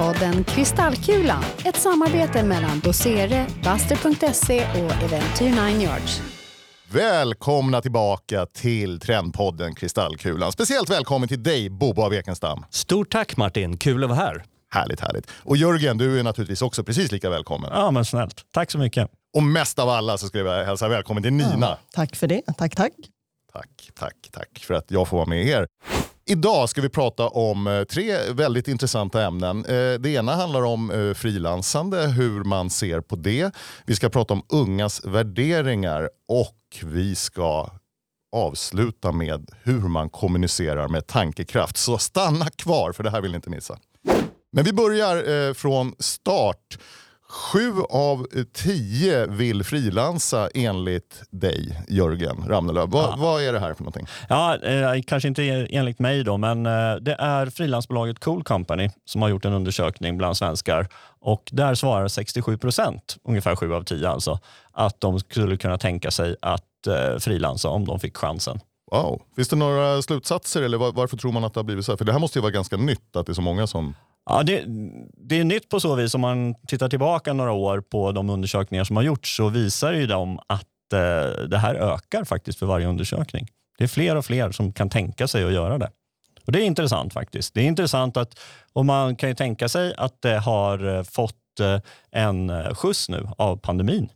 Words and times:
Trendpodden 0.00 0.44
Kristallkulan. 0.44 1.44
Ett 1.64 1.76
samarbete 1.76 2.42
mellan 2.42 2.80
Dosere, 2.80 3.46
Buster.se 3.54 4.64
och 4.70 5.02
Eventyr 5.02 5.70
9 5.70 5.82
Yards. 5.82 6.22
Välkomna 6.92 7.80
tillbaka 7.80 8.46
till 8.46 9.00
Trendpodden 9.00 9.74
Kristallkulan. 9.74 10.52
Speciellt 10.52 10.90
välkommen 10.90 11.28
till 11.28 11.42
dig, 11.42 11.70
Bobo 11.70 12.02
av 12.02 12.14
Ekenstam. 12.14 12.64
Stort 12.70 13.10
tack 13.10 13.36
Martin, 13.36 13.76
kul 13.76 14.04
att 14.04 14.10
vara 14.10 14.18
här. 14.20 14.44
Härligt, 14.70 15.00
härligt. 15.00 15.30
Och 15.30 15.56
Jörgen, 15.56 15.98
du 15.98 16.18
är 16.18 16.22
naturligtvis 16.22 16.62
också 16.62 16.84
precis 16.84 17.12
lika 17.12 17.30
välkommen. 17.30 17.70
Ja, 17.74 17.90
men 17.90 18.04
snällt. 18.04 18.44
Tack 18.52 18.70
så 18.70 18.78
mycket. 18.78 19.08
Och 19.36 19.42
mest 19.42 19.78
av 19.78 19.88
alla 19.88 20.18
så 20.18 20.26
skulle 20.26 20.44
jag 20.44 20.64
hälsa 20.64 20.88
välkommen 20.88 21.22
till 21.22 21.32
Nina. 21.32 21.66
Ja, 21.66 21.78
tack 21.92 22.16
för 22.16 22.26
det. 22.26 22.42
Tack, 22.58 22.76
tack. 22.76 22.92
Tack, 23.52 23.90
tack, 23.98 24.16
tack 24.32 24.58
för 24.58 24.74
att 24.74 24.90
jag 24.90 25.08
får 25.08 25.16
vara 25.16 25.28
med 25.28 25.46
er. 25.46 25.66
Idag 26.30 26.68
ska 26.68 26.80
vi 26.80 26.88
prata 26.88 27.28
om 27.28 27.66
eh, 27.66 27.84
tre 27.84 28.32
väldigt 28.32 28.68
intressanta 28.68 29.22
ämnen. 29.22 29.64
Eh, 29.64 30.00
det 30.00 30.08
ena 30.08 30.34
handlar 30.34 30.62
om 30.62 30.90
eh, 30.90 31.14
frilansande, 31.14 32.06
hur 32.06 32.44
man 32.44 32.70
ser 32.70 33.00
på 33.00 33.16
det. 33.16 33.54
Vi 33.86 33.96
ska 33.96 34.08
prata 34.08 34.34
om 34.34 34.42
ungas 34.48 35.04
värderingar 35.04 36.10
och 36.28 36.84
vi 36.84 37.14
ska 37.14 37.70
avsluta 38.32 39.12
med 39.12 39.50
hur 39.62 39.80
man 39.80 40.10
kommunicerar 40.10 40.88
med 40.88 41.06
tankekraft. 41.06 41.76
Så 41.76 41.98
stanna 41.98 42.50
kvar 42.50 42.92
för 42.92 43.04
det 43.04 43.10
här 43.10 43.20
vill 43.20 43.30
ni 43.30 43.36
inte 43.36 43.50
missa. 43.50 43.78
Men 44.52 44.64
vi 44.64 44.72
börjar 44.72 45.54
från 45.54 45.94
start. 45.98 46.78
Sju 47.30 47.72
av 47.90 48.26
tio 48.52 49.26
vill 49.26 49.64
frilansa 49.64 50.48
enligt 50.54 51.22
dig, 51.30 51.84
Jörgen 51.88 52.44
Ramnelöv. 52.48 52.90
Vad, 52.90 53.04
ja. 53.04 53.16
vad 53.18 53.42
är 53.42 53.52
det 53.52 53.58
här 53.58 53.74
för 53.74 53.82
någonting? 53.82 54.06
Ja, 54.28 54.56
eh, 54.56 55.02
kanske 55.06 55.28
inte 55.28 55.42
enligt 55.70 55.98
mig 55.98 56.24
då, 56.24 56.36
men 56.36 56.66
eh, 56.66 56.94
det 57.00 57.16
är 57.18 57.46
frilansbolaget 57.46 58.18
Cool 58.20 58.44
Company 58.44 58.90
som 59.04 59.22
har 59.22 59.28
gjort 59.28 59.44
en 59.44 59.52
undersökning 59.52 60.18
bland 60.18 60.36
svenskar 60.36 60.88
och 61.20 61.48
där 61.52 61.74
svarar 61.74 62.08
67 62.08 62.58
procent, 62.58 63.16
ungefär 63.24 63.56
sju 63.56 63.74
av 63.74 63.82
tio 63.82 64.08
alltså, 64.08 64.38
att 64.72 65.00
de 65.00 65.20
skulle 65.20 65.56
kunna 65.56 65.78
tänka 65.78 66.10
sig 66.10 66.36
att 66.42 66.86
eh, 66.86 67.18
frilansa 67.18 67.68
om 67.68 67.84
de 67.84 68.00
fick 68.00 68.16
chansen. 68.16 68.60
Wow. 68.92 69.22
Finns 69.36 69.48
det 69.48 69.56
några 69.56 70.02
slutsatser 70.02 70.62
eller 70.62 70.78
var, 70.78 70.92
varför 70.92 71.16
tror 71.16 71.32
man 71.32 71.44
att 71.44 71.54
det 71.54 71.60
har 71.60 71.64
blivit 71.64 71.84
så 71.84 71.92
här? 71.92 71.96
För 71.96 72.04
det 72.04 72.12
här 72.12 72.18
måste 72.18 72.38
ju 72.38 72.42
vara 72.42 72.52
ganska 72.52 72.76
nytt 72.76 73.16
att 73.16 73.26
det 73.26 73.32
är 73.32 73.34
så 73.34 73.42
många 73.42 73.66
som 73.66 73.94
Ja, 74.30 74.42
det, 74.42 74.64
det, 75.16 75.40
är 75.40 75.44
nytt 75.44 75.68
på 75.68 75.80
så 75.80 75.94
vis. 75.94 76.14
Om 76.14 76.20
man 76.20 76.54
tittar 76.66 76.88
tillbaka 76.88 77.32
några 77.32 77.52
år 77.52 77.80
på 77.80 78.12
de 78.12 78.30
undersökningar 78.30 78.84
som 78.84 78.96
har 78.96 79.02
gjorts 79.02 79.36
så 79.36 79.48
visar 79.48 79.92
ju 79.92 80.06
de 80.06 80.38
att 80.46 80.92
eh, 80.92 81.44
det 81.48 81.58
här 81.58 81.74
ökar 81.74 82.24
faktiskt 82.24 82.58
för 82.58 82.66
varje 82.66 82.86
undersökning. 82.86 83.48
Det 83.78 83.84
är 83.84 83.88
fler 83.88 84.16
och 84.16 84.24
fler 84.24 84.50
som 84.50 84.72
kan 84.72 84.90
tänka 84.90 85.28
sig 85.28 85.44
att 85.44 85.52
göra 85.52 85.78
det. 85.78 85.90
Och 86.46 86.52
Det 86.52 86.62
är 86.62 86.66
intressant 86.66 87.12
faktiskt. 87.12 87.54
Det 87.54 87.60
är 87.60 87.64
intressant 87.64 88.16
att 88.16 88.40
och 88.72 88.86
man 88.86 89.16
kan 89.16 89.28
ju 89.28 89.34
tänka 89.34 89.68
sig 89.68 89.94
att 89.96 90.22
det 90.22 90.38
har 90.38 90.96
eh, 90.96 91.02
fått 91.02 91.60
eh, 91.60 91.80
en 92.10 92.50
eh, 92.50 92.74
skjuts 92.74 93.08
nu 93.08 93.28
av 93.38 93.56
pandemin. 93.56 94.08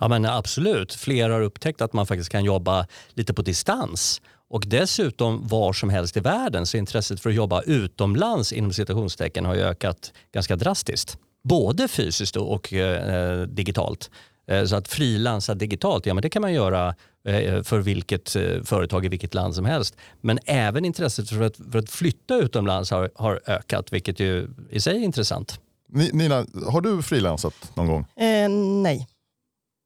Ja 0.00 0.08
men 0.08 0.24
absolut. 0.24 0.94
Fler 0.94 1.30
har 1.30 1.40
upptäckt 1.40 1.80
att 1.80 1.92
man 1.92 2.06
faktiskt 2.06 2.30
kan 2.30 2.44
jobba 2.44 2.86
lite 3.14 3.34
på 3.34 3.42
distans 3.42 4.20
och 4.50 4.64
dessutom 4.66 5.48
var 5.48 5.72
som 5.72 5.90
helst 5.90 6.16
i 6.16 6.20
världen 6.20 6.66
så 6.66 6.76
intresset 6.76 7.20
för 7.20 7.30
att 7.30 7.36
jobba 7.36 7.62
utomlands 7.62 8.52
inom 8.52 8.72
citationstecken 8.72 9.44
har 9.44 9.54
ökat 9.54 10.12
ganska 10.32 10.56
drastiskt. 10.56 11.18
Både 11.44 11.88
fysiskt 11.88 12.36
och 12.36 12.72
eh, 12.72 13.42
digitalt. 13.42 14.10
Eh, 14.46 14.64
så 14.64 14.76
att 14.76 14.88
frilansa 14.88 15.54
digitalt, 15.54 16.06
ja 16.06 16.14
men 16.14 16.22
det 16.22 16.30
kan 16.30 16.42
man 16.42 16.52
göra 16.52 16.94
eh, 17.24 17.62
för 17.62 17.78
vilket 17.78 18.36
eh, 18.36 18.62
företag 18.64 19.04
i 19.04 19.08
vilket 19.08 19.34
land 19.34 19.54
som 19.54 19.64
helst. 19.64 19.96
Men 20.20 20.38
även 20.44 20.84
intresset 20.84 21.28
för 21.28 21.42
att, 21.42 21.56
för 21.72 21.78
att 21.78 21.90
flytta 21.90 22.36
utomlands 22.36 22.90
har, 22.90 23.10
har 23.14 23.40
ökat, 23.46 23.92
vilket 23.92 24.20
ju 24.20 24.48
i 24.70 24.80
sig 24.80 24.96
är 24.96 25.00
intressant. 25.00 25.60
Nina, 25.92 26.46
har 26.66 26.80
du 26.80 27.02
frilansat 27.02 27.54
någon 27.74 27.86
gång? 27.86 28.06
Eh, 28.16 28.48
nej. 28.82 29.08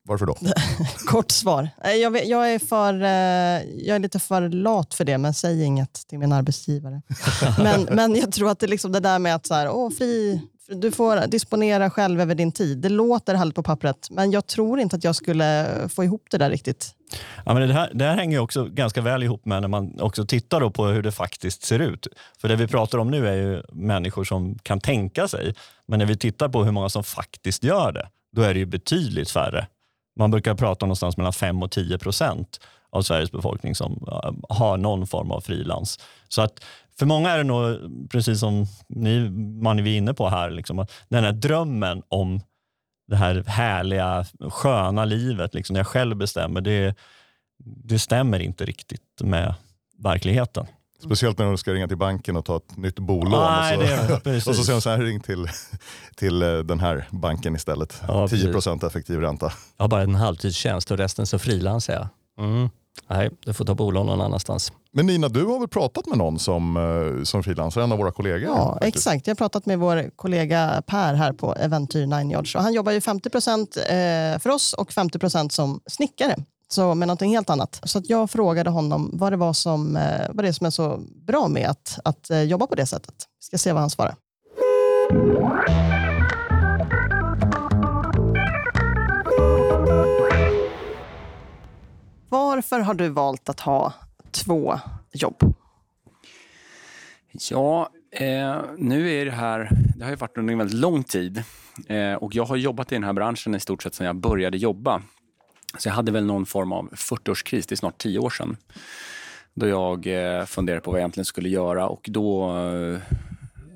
Varför 0.05 0.27
då? 0.27 0.37
Kort 1.07 1.31
svar. 1.31 1.69
Jag, 1.85 2.27
jag, 2.27 2.55
är 2.55 2.59
för, 2.59 3.03
eh, 3.03 3.87
jag 3.87 3.97
är 3.97 3.99
lite 3.99 4.19
för 4.19 4.49
lat 4.49 4.95
för 4.95 5.05
det, 5.05 5.19
men 5.19 5.35
säg 5.35 5.65
inget 5.65 5.93
till 6.09 6.19
min 6.19 6.33
arbetsgivare. 6.33 7.03
men, 7.59 7.83
men 7.83 8.17
jag 8.17 8.33
tror 8.33 8.51
att 8.51 8.59
det, 8.59 8.67
liksom 8.67 8.93
det 8.93 9.01
där 9.01 9.19
med 9.19 9.35
att 9.35 9.47
så 9.47 9.55
här, 9.55 9.71
åh, 9.71 9.91
fri, 9.91 10.41
du 10.69 10.91
får 10.91 11.27
disponera 11.27 11.91
själv 11.91 12.21
över 12.21 12.35
din 12.35 12.53
tid. 12.53 12.79
Det 12.79 12.89
låter 12.89 13.35
härligt 13.35 13.55
på 13.55 13.63
pappret, 13.63 14.09
men 14.11 14.31
jag 14.31 14.47
tror 14.47 14.81
inte 14.81 14.97
att 14.97 15.05
jag 15.05 15.17
skulle 15.17 15.69
få 15.89 16.05
ihop 16.05 16.27
det 16.31 16.39
där 16.39 16.51
riktigt. 16.51 16.95
Ja, 17.45 17.55
men 17.55 17.69
det, 17.69 17.75
här, 17.75 17.91
det 17.95 18.05
här 18.05 18.17
hänger 18.17 18.39
också 18.39 18.65
ganska 18.65 19.01
väl 19.01 19.23
ihop 19.23 19.45
med 19.45 19.61
när 19.61 19.69
man 19.69 20.01
också 20.01 20.27
tittar 20.27 20.71
på 20.71 20.87
hur 20.87 21.03
det 21.03 21.13
faktiskt 21.13 21.63
ser 21.63 21.79
ut. 21.79 22.07
För 22.39 22.49
det 22.49 22.57
vi 22.57 22.67
pratar 22.67 22.99
om 22.99 23.11
nu 23.11 23.29
är 23.29 23.35
ju 23.35 23.63
människor 23.73 24.25
som 24.25 24.59
kan 24.59 24.81
tänka 24.81 25.29
sig, 25.29 25.55
men 25.89 25.99
när 25.99 26.07
vi 26.07 26.17
tittar 26.17 26.49
på 26.49 26.65
hur 26.65 26.73
många 26.73 26.89
som 26.89 27.05
faktiskt 27.05 27.65
gör 27.65 27.93
det, 27.93 28.09
då 28.37 28.43
är 28.43 28.55
det 28.55 28.61
ju 28.61 28.67
betydligt 28.67 29.31
färre. 29.31 29.67
Man 30.17 30.31
brukar 30.31 30.55
prata 30.55 30.85
om 30.85 30.89
någonstans 30.89 31.17
mellan 31.17 31.33
5 31.33 31.63
och 31.63 31.71
10 31.71 31.99
procent 31.99 32.61
av 32.91 33.03
Sveriges 33.03 33.33
befolkning 33.33 33.75
som 33.75 34.05
eh, 34.09 34.57
har 34.57 34.77
någon 34.77 35.07
form 35.07 35.31
av 35.31 35.41
frilans. 35.41 35.99
Så 36.29 36.43
att 36.43 36.65
för 36.99 37.07
många 37.07 37.31
är 37.31 37.39
det 37.39 37.45
nog, 37.45 37.79
precis 38.11 38.41
som 38.41 38.67
ni, 38.89 39.31
man 39.63 39.79
är 39.79 39.87
inne 39.87 40.15
på 40.15 40.29
här, 40.29 40.51
liksom, 40.51 40.87
den 41.09 41.25
här 41.25 41.33
drömmen 41.33 42.03
om 42.09 42.41
det 43.07 43.17
här 43.17 43.45
härliga, 43.47 44.25
sköna 44.51 45.05
livet, 45.05 45.55
liksom, 45.55 45.75
när 45.75 45.81
jag 45.81 45.87
själv 45.87 46.17
bestämmer, 46.17 46.61
det, 46.61 46.95
det 47.65 47.99
stämmer 47.99 48.39
inte 48.39 48.65
riktigt 48.65 49.21
med 49.21 49.55
verkligheten. 49.99 50.67
Speciellt 51.05 51.39
när 51.39 51.47
de 51.47 51.59
ska 51.59 51.73
ringa 51.73 51.89
till 51.89 51.97
banken 51.97 52.37
och 52.37 52.45
ta 52.45 52.57
ett 52.57 52.77
nytt 52.77 52.99
bolån. 52.99 53.31
Nej, 53.31 53.77
och, 53.79 54.09
så, 54.09 54.21
det, 54.25 54.37
och 54.37 54.43
så 54.43 54.55
säger 54.55 54.73
de 54.73 54.81
så 54.81 54.91
här, 54.91 54.99
ring 54.99 55.21
till, 55.21 55.49
till 56.17 56.43
eh, 56.43 56.59
den 56.59 56.81
här 56.81 57.09
banken 57.11 57.57
istället. 57.57 58.03
Ja, 58.09 58.27
10% 58.27 58.87
effektiv 58.87 59.21
ränta. 59.21 59.53
Jag 59.77 59.85
har 59.85 59.89
bara 59.89 60.03
en 60.03 60.15
halvtidstjänst 60.15 60.91
och 60.91 60.99
resten 60.99 61.27
så 61.27 61.39
frilansar 61.39 61.93
jag. 61.93 62.09
Mm. 62.47 62.69
Nej, 63.11 63.31
du 63.45 63.53
får 63.53 63.65
ta 63.65 63.75
bolån 63.75 64.07
någon 64.07 64.21
annanstans. 64.21 64.73
Men 64.93 65.07
Nina, 65.07 65.29
du 65.29 65.45
har 65.45 65.59
väl 65.59 65.69
pratat 65.69 66.07
med 66.07 66.19
någon 66.19 66.39
som, 66.39 66.77
eh, 66.77 67.25
som 67.25 67.43
frilansar, 67.43 67.81
en 67.81 67.93
av 67.93 67.99
våra 67.99 68.13
kollegor? 68.13 68.57
Ja, 68.57 68.73
faktiskt. 68.73 68.97
exakt. 68.97 69.27
Jag 69.27 69.31
har 69.31 69.37
pratat 69.37 69.67
med 69.67 69.79
vår 69.79 70.11
kollega 70.17 70.83
Per 70.87 71.15
här 71.15 71.33
på 71.33 71.55
Eventyr 71.55 72.07
9 72.07 72.33
Yards. 72.33 72.55
han 72.55 72.73
jobbar 72.73 72.93
ju 72.93 73.01
50 73.01 73.29
eh, 73.29 74.39
för 74.39 74.51
oss 74.51 74.73
och 74.73 74.91
50% 74.91 75.49
som 75.49 75.81
snickare 75.87 76.37
så 76.73 76.95
med 76.95 77.09
någonting 77.09 77.35
helt 77.35 77.51
annat. 77.51 77.81
Så 77.85 77.99
att 77.99 78.11
jag 78.11 78.31
frågade 78.31 78.71
honom 78.71 79.11
vad 79.13 79.33
det 79.33 79.37
var 79.37 79.53
som, 79.53 79.97
eh, 79.97 80.27
vad 80.31 80.45
det 80.45 80.49
är 80.49 80.53
som 80.53 80.67
är 80.67 80.71
så 80.71 81.01
bra 81.27 81.49
med 81.49 81.69
att, 81.69 81.99
att 82.05 82.31
eh, 82.31 82.43
jobba 82.43 82.67
på 82.67 82.75
det 82.75 82.87
sättet. 82.87 83.15
Vi 83.41 83.45
ska 83.45 83.59
se 83.59 83.73
vad 83.73 83.81
han 83.81 83.91
svarar. 83.91 84.15
Varför 92.29 92.81
har 92.81 92.95
du 92.95 93.09
valt 93.09 93.49
att 93.49 93.61
ha 93.61 93.93
två 94.31 94.79
jobb? 95.13 95.55
Ja, 97.51 97.89
eh, 98.11 98.61
nu 98.79 99.11
är 99.11 99.25
det 99.25 99.31
här, 99.31 99.71
det 99.97 100.05
har 100.05 100.11
ju 100.11 100.17
varit 100.17 100.39
under 100.39 100.53
en 100.53 100.59
väldigt 100.59 100.79
lång 100.79 101.05
tid 101.05 101.43
eh, 101.89 102.15
och 102.15 102.35
jag 102.35 102.45
har 102.45 102.57
jobbat 102.57 102.93
i 102.93 102.95
den 102.95 103.05
här 103.05 103.13
branschen 103.13 103.55
i 103.55 103.61
stort 103.61 103.83
sett 103.83 103.95
sedan 103.95 104.07
jag 104.07 104.17
började 104.17 104.59
jobba. 104.59 105.03
Så 105.79 105.89
jag 105.89 105.95
hade 105.95 106.13
väl 106.13 106.25
någon 106.25 106.47
form 106.47 106.73
av 106.73 106.91
40-årskris, 106.91 107.65
det 107.69 107.73
är 107.73 107.77
snart 107.77 107.99
10 107.99 108.19
år 108.19 108.31
sedan. 108.31 108.57
Då 109.55 109.67
jag 109.67 110.07
eh, 110.07 110.45
funderade 110.45 110.81
på 110.81 110.91
vad 110.91 110.99
jag 110.99 111.03
egentligen 111.03 111.25
skulle 111.25 111.49
göra 111.49 111.89
och 111.89 112.07
då 112.11 112.59
eh, 112.59 112.99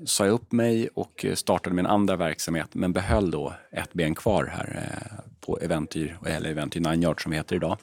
sa 0.05 0.25
jag 0.25 0.33
upp 0.33 0.51
mig 0.51 0.89
och 0.93 1.25
startade 1.33 1.75
min 1.75 1.85
andra 1.85 2.15
verksamhet 2.15 2.67
men 2.71 2.93
behöll 2.93 3.31
då 3.31 3.53
ett 3.71 3.93
ben 3.93 4.15
kvar 4.15 4.45
här 4.45 4.89
eh, 4.91 5.23
på 5.39 5.59
Eventyr, 5.61 6.17
eller 6.25 6.49
Eventyr 6.49 6.79
9 6.79 7.03
Yard 7.03 7.23
som 7.23 7.31
heter 7.31 7.55
idag. 7.55 7.77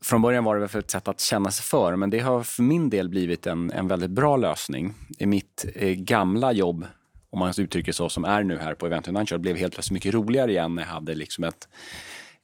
Från 0.00 0.22
början 0.22 0.44
var 0.44 0.54
det 0.54 0.60
väl 0.60 0.68
för 0.68 0.78
ett 0.78 0.90
sätt 0.90 1.08
att 1.08 1.20
känna 1.20 1.50
sig 1.50 1.64
för, 1.64 1.96
men 1.96 2.10
det 2.10 2.18
har 2.18 2.42
för 2.42 2.62
min 2.62 2.90
del 2.90 3.08
blivit 3.08 3.46
en, 3.46 3.72
en 3.72 3.88
väldigt 3.88 4.10
bra 4.10 4.36
lösning. 4.36 4.94
I 5.18 5.26
mitt 5.26 5.66
eh, 5.74 5.90
gamla 5.90 6.52
jobb, 6.52 6.86
om 7.30 7.38
man 7.38 7.52
uttrycker 7.58 7.92
så, 7.92 8.08
som 8.08 8.24
är 8.24 8.42
nu 8.42 8.58
här 8.58 8.74
på 8.74 8.86
Eventyr 8.86 9.12
9 9.12 9.26
Yard, 9.30 9.40
blev 9.40 9.56
helt 9.56 9.72
plötsligt 9.72 9.94
mycket 9.94 10.14
roligare 10.14 10.50
igen 10.50 10.74
när 10.74 10.82
jag 10.82 10.90
hade 10.90 11.14
liksom 11.14 11.44
ett 11.44 11.68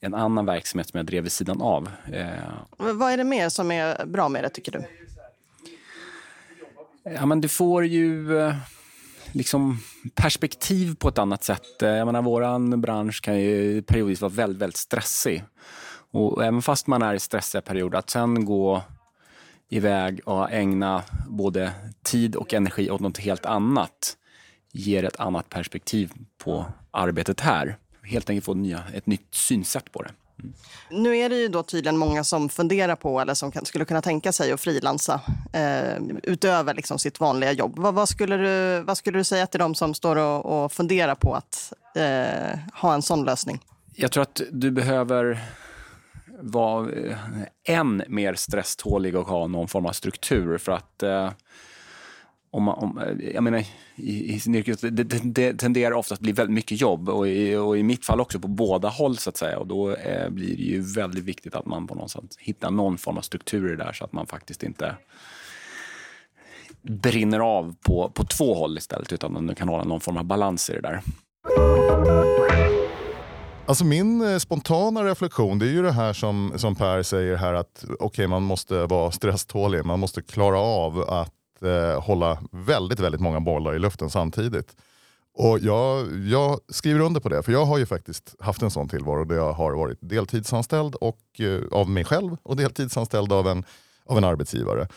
en 0.04 0.14
annan 0.14 0.46
verksamhet 0.46 0.88
som 0.88 0.98
jag 0.98 1.06
drev 1.06 1.22
vid 1.22 1.32
sidan 1.32 1.62
av. 1.62 1.90
Eh, 2.12 2.26
vad 2.76 3.12
är 3.12 3.16
det 3.16 3.24
mer 3.24 3.48
som 3.48 3.70
är 3.70 4.06
bra 4.06 4.28
med 4.28 4.44
det, 4.44 4.48
tycker 4.48 4.72
du? 4.72 4.84
Ja, 7.02 7.26
men 7.26 7.40
du 7.40 7.48
får 7.48 7.84
ju 7.84 8.38
eh, 8.38 8.54
liksom 9.32 9.78
perspektiv 10.14 10.94
på 10.94 11.08
ett 11.08 11.18
annat 11.18 11.44
sätt. 11.44 11.82
Eh, 11.82 11.88
jag 11.88 12.06
menar, 12.06 12.22
våran 12.22 12.80
bransch 12.80 13.22
kan 13.22 13.40
ju 13.40 13.82
periodvis 13.82 14.20
vara 14.20 14.32
väldigt, 14.32 14.62
väldigt 14.62 14.76
stressig. 14.76 15.44
Och 16.10 16.44
även 16.44 16.62
fast 16.62 16.86
man 16.86 17.02
är 17.02 17.14
i 17.14 17.20
stressiga 17.20 17.62
perioder, 17.62 17.98
att 17.98 18.10
sen 18.10 18.44
gå 18.44 18.82
iväg 19.68 20.20
och 20.24 20.52
ägna 20.52 21.02
både 21.28 21.72
tid 22.02 22.36
och 22.36 22.54
energi 22.54 22.90
åt 22.90 23.00
något 23.00 23.18
helt 23.18 23.46
annat 23.46 24.16
ger 24.72 25.04
ett 25.04 25.20
annat 25.20 25.48
perspektiv 25.48 26.12
på 26.38 26.66
arbetet 26.90 27.40
här 27.40 27.76
helt 28.02 28.30
enkelt 28.30 28.44
få 28.44 28.54
nya, 28.54 28.82
ett 28.94 29.06
nytt 29.06 29.34
synsätt 29.34 29.92
på 29.92 30.02
det. 30.02 30.10
Nu 30.90 31.16
är 31.16 31.28
det 31.28 31.36
ju 31.36 31.48
då 31.48 31.62
tydligen 31.62 31.96
många 31.96 32.24
som 32.24 32.48
funderar 32.48 32.96
på 32.96 33.20
eller 33.20 33.34
som 33.34 33.50
kan, 33.52 33.64
skulle 33.64 33.84
kunna 33.84 34.02
tänka 34.02 34.32
sig 34.32 34.52
att 34.52 34.60
frilansa 34.60 35.20
eh, 35.52 36.02
utöver 36.22 36.74
liksom 36.74 36.98
sitt 36.98 37.20
vanliga 37.20 37.52
jobb. 37.52 37.78
Vad, 37.78 37.94
vad, 37.94 38.08
skulle 38.08 38.36
du, 38.36 38.80
vad 38.80 38.98
skulle 38.98 39.18
du 39.18 39.24
säga 39.24 39.46
till 39.46 39.60
dem 39.60 39.74
som 39.74 39.94
står 39.94 40.16
och, 40.16 40.64
och 40.64 40.72
funderar 40.72 41.14
på 41.14 41.34
att 41.34 41.72
eh, 41.96 42.58
ha 42.74 42.94
en 42.94 43.02
sån 43.02 43.24
lösning? 43.24 43.60
Jag 43.94 44.12
tror 44.12 44.22
att 44.22 44.40
du 44.50 44.70
behöver 44.70 45.40
vara 46.40 46.92
eh, 46.92 47.16
än 47.64 48.02
mer 48.08 48.34
stresstålig 48.34 49.16
och 49.16 49.26
ha 49.26 49.46
någon 49.46 49.68
form 49.68 49.86
av 49.86 49.92
struktur 49.92 50.58
för 50.58 50.72
att 50.72 51.02
eh, 51.02 51.30
om 52.52 52.68
om, 52.68 52.98
eh, 52.98 53.30
jag 53.34 53.44
menar, 53.44 53.64
i, 53.96 54.34
i 54.34 54.40
sin 54.40 54.54
yrkes, 54.54 54.80
det, 54.80 54.90
det, 54.90 55.20
det 55.24 55.54
tenderar 55.54 55.92
ofta 55.92 56.14
att 56.14 56.20
bli 56.20 56.32
väldigt 56.32 56.54
mycket 56.54 56.80
jobb 56.80 57.08
och 57.08 57.28
i, 57.28 57.56
och 57.56 57.78
i 57.78 57.82
mitt 57.82 58.04
fall 58.04 58.20
också 58.20 58.40
på 58.40 58.48
båda 58.48 58.88
håll 58.88 59.16
så 59.16 59.30
att 59.30 59.36
säga. 59.36 59.58
Och 59.58 59.66
då 59.66 59.90
eh, 59.90 60.28
blir 60.30 60.56
det 60.56 60.62
ju 60.62 60.80
väldigt 60.80 61.24
viktigt 61.24 61.54
att 61.54 61.66
man 61.66 61.86
på 61.86 61.94
något 61.94 62.10
sätt 62.10 62.36
hittar 62.38 62.70
någon 62.70 62.98
form 62.98 63.18
av 63.18 63.22
struktur 63.22 63.72
i 63.72 63.76
det 63.76 63.84
där 63.84 63.92
så 63.92 64.04
att 64.04 64.12
man 64.12 64.26
faktiskt 64.26 64.62
inte 64.62 64.96
brinner 66.82 67.40
av 67.40 67.74
på, 67.82 68.10
på 68.14 68.24
två 68.24 68.54
håll 68.54 68.78
istället 68.78 69.12
utan 69.12 69.32
man 69.32 69.54
kan 69.54 69.68
hålla 69.68 69.84
någon 69.84 70.00
form 70.00 70.16
av 70.16 70.24
balans 70.24 70.70
i 70.70 70.72
det 70.72 70.80
där. 70.80 71.00
Alltså 73.66 73.84
min 73.84 74.32
eh, 74.32 74.38
spontana 74.38 75.04
reflektion 75.04 75.58
det 75.58 75.66
är 75.66 75.70
ju 75.70 75.82
det 75.82 75.92
här 75.92 76.12
som, 76.12 76.52
som 76.56 76.74
Per 76.74 77.02
säger 77.02 77.36
här 77.36 77.54
att 77.54 77.84
okay, 77.98 78.26
man 78.26 78.42
måste 78.42 78.86
vara 78.86 79.10
stresstålig. 79.10 79.84
Man 79.84 80.00
måste 80.00 80.22
klara 80.22 80.58
av 80.58 81.00
att 81.00 81.34
eh, 81.64 82.02
hålla 82.02 82.38
väldigt, 82.50 83.00
väldigt 83.00 83.20
många 83.20 83.40
bollar 83.40 83.74
i 83.74 83.78
luften 83.78 84.10
samtidigt. 84.10 84.76
Och 85.34 85.58
jag, 85.58 86.18
jag 86.26 86.60
skriver 86.68 87.00
under 87.00 87.20
på 87.20 87.28
det, 87.28 87.42
för 87.42 87.52
jag 87.52 87.64
har 87.64 87.78
ju 87.78 87.86
faktiskt 87.86 88.34
haft 88.40 88.62
en 88.62 88.70
sån 88.70 88.88
tillvaro 88.88 89.24
där 89.24 89.36
jag 89.36 89.52
har 89.52 89.72
varit 89.72 89.98
deltidsanställd 90.00 90.94
och, 90.94 91.40
eh, 91.40 91.60
av 91.70 91.90
mig 91.90 92.04
själv 92.04 92.36
och 92.42 92.56
deltidsanställd 92.56 93.32
av 93.32 93.48
en, 93.48 93.64
av 94.06 94.18
en 94.18 94.24
arbetsgivare. 94.24 94.88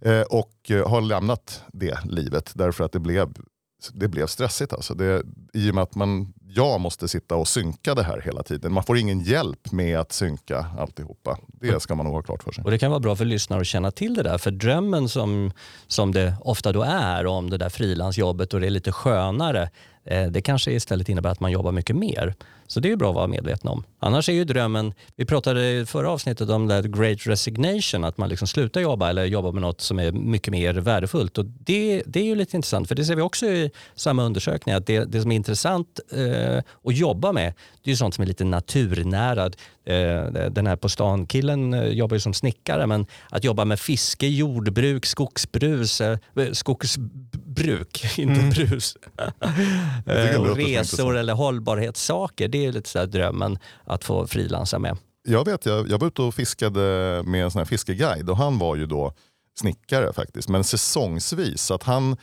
Eh, 0.00 0.20
och 0.20 0.70
eh, 0.70 0.88
har 0.88 1.00
lämnat 1.00 1.64
det 1.72 2.04
livet 2.04 2.52
därför 2.54 2.84
att 2.84 2.92
det 2.92 3.00
blev 3.00 3.34
det 3.94 4.08
blev 4.08 4.26
stressigt. 4.26 4.72
Alltså. 4.72 4.94
Det, 4.94 5.22
I 5.52 5.70
och 5.70 5.74
med 5.74 5.82
att 5.82 5.94
man, 5.94 6.32
jag 6.48 6.80
måste 6.80 7.08
sitta 7.08 7.36
och 7.36 7.48
synka 7.48 7.94
det 7.94 8.02
här 8.02 8.20
hela 8.20 8.42
tiden. 8.42 8.72
Man 8.72 8.84
får 8.84 8.98
ingen 8.98 9.20
hjälp 9.20 9.72
med 9.72 9.98
att 9.98 10.12
synka 10.12 10.66
alltihopa. 10.78 11.38
Det 11.60 11.80
ska 11.80 11.94
man 11.94 12.06
nog 12.06 12.14
ha 12.14 12.22
klart 12.22 12.42
för 12.42 12.52
sig. 12.52 12.64
Och 12.64 12.70
Det 12.70 12.78
kan 12.78 12.90
vara 12.90 13.00
bra 13.00 13.16
för 13.16 13.24
lyssnare 13.24 13.60
att 13.60 13.66
känna 13.66 13.90
till 13.90 14.14
det 14.14 14.22
där. 14.22 14.38
För 14.38 14.50
drömmen 14.50 15.08
som, 15.08 15.52
som 15.86 16.12
det 16.12 16.34
ofta 16.40 16.72
då 16.72 16.82
är 16.82 17.26
om 17.26 17.50
det 17.50 17.58
där 17.58 17.68
frilansjobbet 17.68 18.54
och 18.54 18.60
det 18.60 18.66
är 18.66 18.70
lite 18.70 18.92
skönare. 18.92 19.70
Eh, 20.04 20.26
det 20.26 20.42
kanske 20.42 20.72
istället 20.72 21.08
innebär 21.08 21.30
att 21.30 21.40
man 21.40 21.52
jobbar 21.52 21.72
mycket 21.72 21.96
mer. 21.96 22.34
Så 22.66 22.80
det 22.80 22.92
är 22.92 22.96
bra 22.96 23.08
att 23.08 23.14
vara 23.14 23.26
medveten 23.26 23.68
om. 23.70 23.84
Annars 23.98 24.28
är 24.28 24.32
ju 24.32 24.44
drömmen, 24.44 24.94
vi 25.16 25.24
pratade 25.24 25.70
i 25.70 25.86
förra 25.86 26.10
avsnittet 26.10 26.50
om 26.50 26.66
det 26.66 26.82
great 26.88 27.26
resignation, 27.26 28.04
att 28.04 28.18
man 28.18 28.28
liksom 28.28 28.48
slutar 28.48 28.80
jobba 28.80 29.10
eller 29.10 29.24
jobbar 29.24 29.52
med 29.52 29.62
något 29.62 29.80
som 29.80 29.98
är 29.98 30.12
mycket 30.12 30.50
mer 30.52 30.74
värdefullt. 30.74 31.38
Och 31.38 31.44
det, 31.44 32.02
det 32.06 32.20
är 32.20 32.24
ju 32.24 32.34
lite 32.34 32.56
intressant, 32.56 32.88
för 32.88 32.94
det 32.94 33.04
ser 33.04 33.16
vi 33.16 33.22
också 33.22 33.46
i 33.46 33.70
samma 33.94 34.22
undersökning, 34.24 34.74
att 34.74 34.86
det, 34.86 35.04
det 35.04 35.22
som 35.22 35.32
är 35.32 35.36
intressant 35.36 36.00
eh, 36.12 36.58
att 36.84 36.96
jobba 36.96 37.32
med, 37.32 37.54
det 37.82 37.90
är 37.90 37.92
ju 37.92 37.96
sånt 37.96 38.14
som 38.14 38.22
är 38.22 38.26
lite 38.26 38.44
naturnära. 38.44 39.50
Eh, 39.84 40.24
den 40.50 40.66
här 40.66 40.76
på 40.76 40.88
stan-killen 40.88 41.74
eh, 41.74 41.84
jobbar 41.86 42.16
ju 42.16 42.20
som 42.20 42.34
snickare, 42.34 42.86
men 42.86 43.06
att 43.30 43.44
jobba 43.44 43.64
med 43.64 43.80
fiske, 43.80 44.26
jordbruk, 44.26 45.06
skogsbrus, 45.06 46.00
eh, 46.00 46.18
skogsbruk, 46.52 48.04
inte 48.18 48.40
Mm. 48.40 48.50
brus. 48.50 48.96
Eh, 50.06 50.42
resor 50.42 51.16
eller 51.16 51.34
hållbarhetssaker, 51.34 52.48
det 52.48 52.61
är 52.66 52.72
lite 52.72 52.88
så 52.88 53.06
drömmen 53.06 53.58
att 53.84 54.04
få 54.04 54.26
frilansa 54.26 54.78
med. 54.78 54.96
Jag 55.28 55.44
vet, 55.44 55.66
jag, 55.66 55.90
jag 55.90 55.98
var 55.98 56.06
ute 56.06 56.22
och 56.22 56.34
fiskade 56.34 56.80
med 57.26 57.44
en 57.44 57.50
sån 57.50 57.58
här 57.58 57.64
fiskeguide 57.66 58.30
och 58.30 58.36
han 58.36 58.58
var 58.58 58.76
ju 58.76 58.86
då 58.86 59.12
snickare 59.58 60.12
faktiskt, 60.12 60.48
men 60.48 60.64
säsongsvis. 60.64 61.62
Så 61.62 61.74
att 61.74 61.82
han 61.82 62.16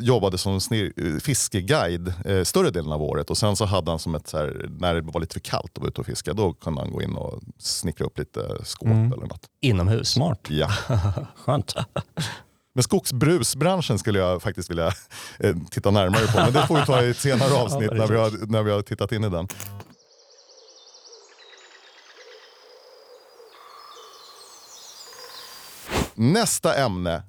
jobbade 0.00 0.38
som 0.38 0.60
fiskeguide 1.20 2.12
eh, 2.24 2.42
större 2.42 2.70
delen 2.70 2.92
av 2.92 3.02
året 3.02 3.30
och 3.30 3.38
sen 3.38 3.56
så 3.56 3.64
hade 3.64 3.90
han 3.90 3.98
som 3.98 4.14
ett, 4.14 4.28
så 4.28 4.36
här, 4.38 4.66
när 4.80 4.94
det 4.94 5.00
var 5.00 5.20
lite 5.20 5.32
för 5.32 5.40
kallt 5.40 5.70
att 5.74 5.78
vara 5.78 5.88
ute 5.88 6.00
och 6.00 6.06
fiska, 6.06 6.32
då 6.32 6.52
kunde 6.52 6.80
han 6.80 6.90
gå 6.92 7.02
in 7.02 7.16
och 7.16 7.42
snickra 7.58 8.06
upp 8.06 8.18
lite 8.18 8.40
skåp 8.64 8.88
Mm. 8.88 9.12
eller 9.12 9.26
något. 9.26 9.42
Inomhus. 9.60 10.08
Smart. 10.08 10.40
Ja. 10.50 10.68
Skönt. 11.36 11.74
Men 12.76 12.82
skogsbrusbranschen 12.82 13.98
skulle 13.98 14.18
jag 14.18 14.42
faktiskt 14.42 14.70
vilja 14.70 14.92
eh, 15.38 15.56
titta 15.70 15.90
närmare 15.90 16.26
på, 16.26 16.36
men 16.38 16.52
det 16.52 16.66
får 16.66 16.76
vi 16.76 16.86
ta 16.86 17.02
i 17.02 17.10
ett 17.10 17.16
senare 17.16 17.54
avsnitt 17.62 17.92
när 17.92 18.06
vi 18.06 18.16
har, 18.16 18.46
när 18.46 18.62
vi 18.62 18.70
har 18.70 18.82
tittat 18.82 19.12
in 19.12 19.24
i 19.24 19.28
den. 19.28 19.48
Nästa 26.14 26.74
ämne 26.74 27.22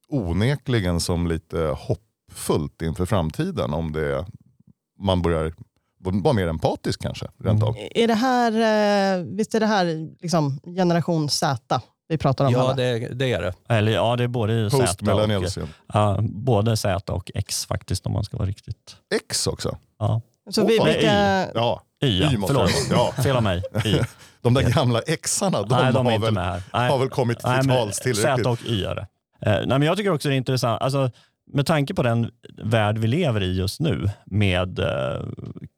onekligen 0.08 1.00
som 1.00 1.26
lite 1.26 1.58
hopp 1.58 1.98
hoppfullt 2.32 2.82
inför 2.82 3.06
framtiden 3.06 3.72
om 3.74 3.92
det, 3.92 4.26
man 4.98 5.22
börjar 5.22 5.52
vara 6.00 6.34
mer 6.34 6.48
empatisk 6.48 7.02
kanske. 7.02 7.26
Rent 7.44 7.62
av. 7.62 7.76
Är 7.94 8.08
det 8.08 8.14
här, 8.14 8.52
eh, 8.52 9.24
visst 9.24 9.54
är 9.54 9.60
det 9.60 9.66
här 9.66 10.08
liksom 10.22 10.60
generation 10.76 11.28
Z 11.28 11.80
vi 12.08 12.18
pratar 12.18 12.44
om? 12.44 12.52
Ja, 12.52 12.72
det, 12.76 12.98
det 12.98 13.32
är 13.32 13.42
det. 13.42 13.52
Eller 13.68 13.92
ja, 13.92 14.16
det 14.16 14.24
är 14.24 14.28
både 14.28 14.70
Z 14.70 15.12
och, 15.12 15.46
ja, 15.92 16.18
både 16.22 16.76
Z 16.76 17.12
och 17.12 17.30
X 17.34 17.66
faktiskt 17.66 18.06
om 18.06 18.12
man 18.12 18.24
ska 18.24 18.36
vara 18.36 18.48
riktigt. 18.48 18.96
X 19.14 19.46
också. 19.46 19.78
Ja. 19.98 20.20
Så 20.50 20.66
vi, 20.66 20.78
Åh, 20.80 20.86
vilka, 20.86 21.48
Ja, 21.54 21.82
Y, 22.04 22.20
ja. 22.22 22.32
Y 22.32 22.36
måste 22.36 22.54
Förlåt. 22.54 22.88
det 22.88 22.94
vara. 22.94 23.12
Ja. 23.16 23.22
Fel 23.22 23.36
av 23.36 23.42
mig. 23.42 23.62
Y. 23.84 24.00
de 24.42 24.54
där 24.54 24.62
gamla 24.62 25.00
Xarna, 25.22 25.62
de, 25.62 25.82
Nej, 25.82 25.92
de 25.92 26.06
har, 26.06 26.18
väl, 26.18 26.36
har 26.90 26.98
väl 26.98 27.08
kommit 27.08 27.38
till 27.38 27.68
tals 27.68 28.00
tillräckligt. 28.00 28.44
Z 28.44 28.50
och 28.50 28.58
Y 28.66 28.84
är 28.84 28.94
det. 28.94 29.06
Eh, 29.46 29.52
nej, 29.52 29.66
men 29.66 29.82
jag 29.82 29.96
tycker 29.96 30.12
också 30.12 30.28
det 30.28 30.34
är 30.34 30.36
intressant. 30.36 30.82
Alltså, 30.82 31.10
med 31.50 31.66
tanke 31.66 31.94
på 31.94 32.02
den 32.02 32.30
värld 32.62 32.98
vi 32.98 33.06
lever 33.06 33.42
i 33.42 33.56
just 33.56 33.80
nu 33.80 34.10
med 34.24 34.78
eh, 34.78 35.22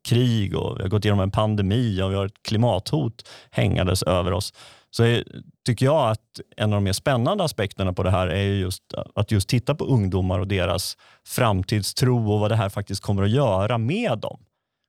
krig 0.08 0.56
och 0.56 0.78
vi 0.78 0.82
har 0.82 0.88
gått 0.88 1.04
igenom 1.04 1.20
en 1.20 1.30
pandemi 1.30 2.02
och 2.02 2.10
vi 2.10 2.14
har 2.14 2.26
ett 2.26 2.42
klimathot 2.42 3.28
hängandes 3.50 4.02
över 4.02 4.32
oss. 4.32 4.52
Så 4.90 5.04
är, 5.04 5.24
tycker 5.66 5.86
jag 5.86 6.10
att 6.10 6.40
en 6.56 6.72
av 6.72 6.76
de 6.76 6.84
mer 6.84 6.92
spännande 6.92 7.44
aspekterna 7.44 7.92
på 7.92 8.02
det 8.02 8.10
här 8.10 8.28
är 8.28 8.42
just 8.42 8.82
att 9.14 9.30
just 9.30 9.48
titta 9.48 9.74
på 9.74 9.84
ungdomar 9.84 10.38
och 10.38 10.48
deras 10.48 10.96
framtidstro 11.26 12.32
och 12.32 12.40
vad 12.40 12.50
det 12.50 12.56
här 12.56 12.68
faktiskt 12.68 13.02
kommer 13.02 13.22
att 13.22 13.30
göra 13.30 13.78
med 13.78 14.18
dem. 14.18 14.40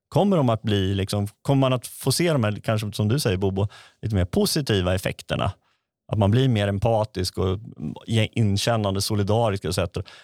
Kommer, 0.09 0.37
de 0.37 0.49
att 0.49 0.61
bli, 0.61 0.95
liksom, 0.95 1.27
kommer 1.41 1.59
man 1.59 1.73
att 1.73 1.87
få 1.87 2.11
se 2.11 2.33
de 2.33 2.43
här, 2.43 2.59
kanske 2.63 2.91
som 2.91 3.07
du 3.07 3.19
säger 3.19 3.37
Bobo, 3.37 3.67
lite 4.01 4.15
mer 4.15 4.25
positiva 4.25 4.95
effekterna? 4.95 5.51
Att 6.07 6.17
man 6.17 6.31
blir 6.31 6.47
mer 6.49 6.67
empatisk 6.67 7.37
och 7.37 7.59
inkännande, 8.07 9.01
solidarisk 9.01 9.65
etc. 9.65 9.79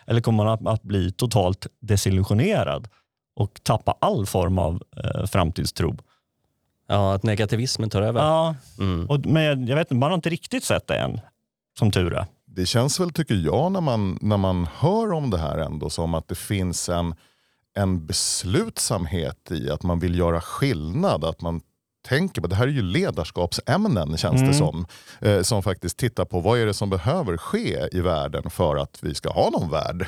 Eller 0.08 0.22
kommer 0.22 0.44
man 0.44 0.54
att, 0.54 0.68
att 0.68 0.84
bli 0.84 1.12
totalt 1.12 1.68
desillusionerad 1.80 2.88
och 3.36 3.60
tappa 3.64 3.98
all 4.02 4.26
form 4.26 4.58
av 4.60 4.84
eh, 5.04 5.26
framtidstro? 5.26 5.98
Ja, 6.88 7.14
att 7.14 7.24
negativismen 7.24 7.90
tar 7.90 8.02
över. 8.02 8.20
Ja, 8.22 8.56
Mm. 8.80 9.06
och, 9.10 9.26
men 9.26 9.68
jag 9.68 9.76
vet 9.76 9.86
inte, 9.92 9.96
man 10.00 10.10
har 10.10 10.16
inte 10.16 10.30
riktigt 10.30 10.64
sett 10.64 10.88
det 10.88 10.98
än, 10.98 11.20
som 11.80 11.92
tur 11.92 12.14
är. 12.14 12.26
Det 12.46 12.66
känns 12.66 13.00
väl, 13.00 13.12
tycker 13.12 13.36
jag, 13.36 13.72
när 13.72 13.82
man, 13.82 14.18
när 14.22 14.38
man 14.38 14.68
hör 14.78 15.12
om 15.12 15.30
det 15.30 15.38
här 15.38 15.58
ändå 15.58 15.90
som 15.90 16.14
att 16.14 16.28
det 16.28 16.36
finns 16.36 16.90
en, 16.90 17.16
en 17.76 18.06
beslutsamhet 18.06 19.52
i 19.52 19.70
att 19.70 19.84
man 19.84 20.00
vill 20.00 20.18
göra 20.18 20.42
skillnad. 20.42 21.26
Att 21.26 21.42
man 21.42 21.62
tänker 22.02 22.42
på, 22.42 22.48
det 22.48 22.56
här 22.56 22.68
är 22.68 22.72
ju 22.72 22.82
ledarskapsämnen 22.82 24.18
känns 24.18 24.42
det 24.42 24.54
som. 24.54 24.86
Eh, 25.22 25.42
som 25.42 25.64
faktiskt 25.64 25.98
tittar 25.98 26.26
på 26.26 26.40
vad 26.40 26.60
är 26.60 26.66
det 26.66 26.74
som 26.74 26.90
behöver 26.90 27.38
ske 27.38 27.88
i 27.92 28.02
världen 28.02 28.50
för 28.50 28.76
att 28.78 28.98
vi 29.02 29.16
ska 29.16 29.30
ha 29.30 29.50
någon 29.50 29.70
värld. 29.70 30.06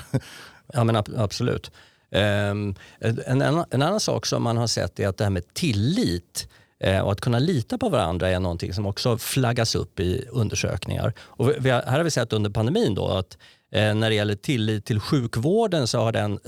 Ja 0.74 0.84
men 0.84 0.96
ab- 0.96 1.16
absolut. 1.18 1.72
Ehm, 2.12 2.76
en, 3.00 3.42
annan, 3.42 3.66
en 3.72 3.82
annan 3.82 4.00
sak 4.00 4.26
som 4.26 4.44
man 4.44 4.58
har 4.58 4.68
sett 4.68 5.00
är 5.00 5.08
att 5.08 5.18
det 5.18 5.24
här 5.24 5.32
med 5.32 5.54
tillit 5.54 6.48
eh, 6.80 7.00
och 7.00 7.12
att 7.12 7.22
kunna 7.22 7.40
lita 7.40 7.78
på 7.78 7.90
varandra 7.90 8.30
är 8.30 8.40
någonting 8.40 8.74
som 8.74 8.86
också 8.86 9.18
flaggas 9.18 9.76
upp 9.76 10.00
i 10.00 10.26
undersökningar. 10.32 11.14
Och 11.20 11.50
vi, 11.50 11.54
vi 11.60 11.70
har, 11.70 11.82
här 11.82 11.98
har 11.98 12.04
vi 12.04 12.12
sett 12.12 12.34
under 12.34 12.50
pandemin 12.50 12.96
då 12.96 13.08
att 13.08 13.38
eh, 13.72 13.96
när 13.96 14.10
det 14.10 14.16
gäller 14.16 14.36
tillit 14.36 14.86
till 14.86 15.00
sjukvården 15.00 15.88
så 15.88 16.00
har 16.00 16.12
den 16.12 16.40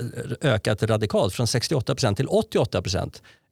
eh, 0.42 0.52
ökat 0.52 0.82
radikalt 0.82 1.34
från 1.34 1.46
68% 1.46 2.14
till 2.16 2.28
88 2.28 2.82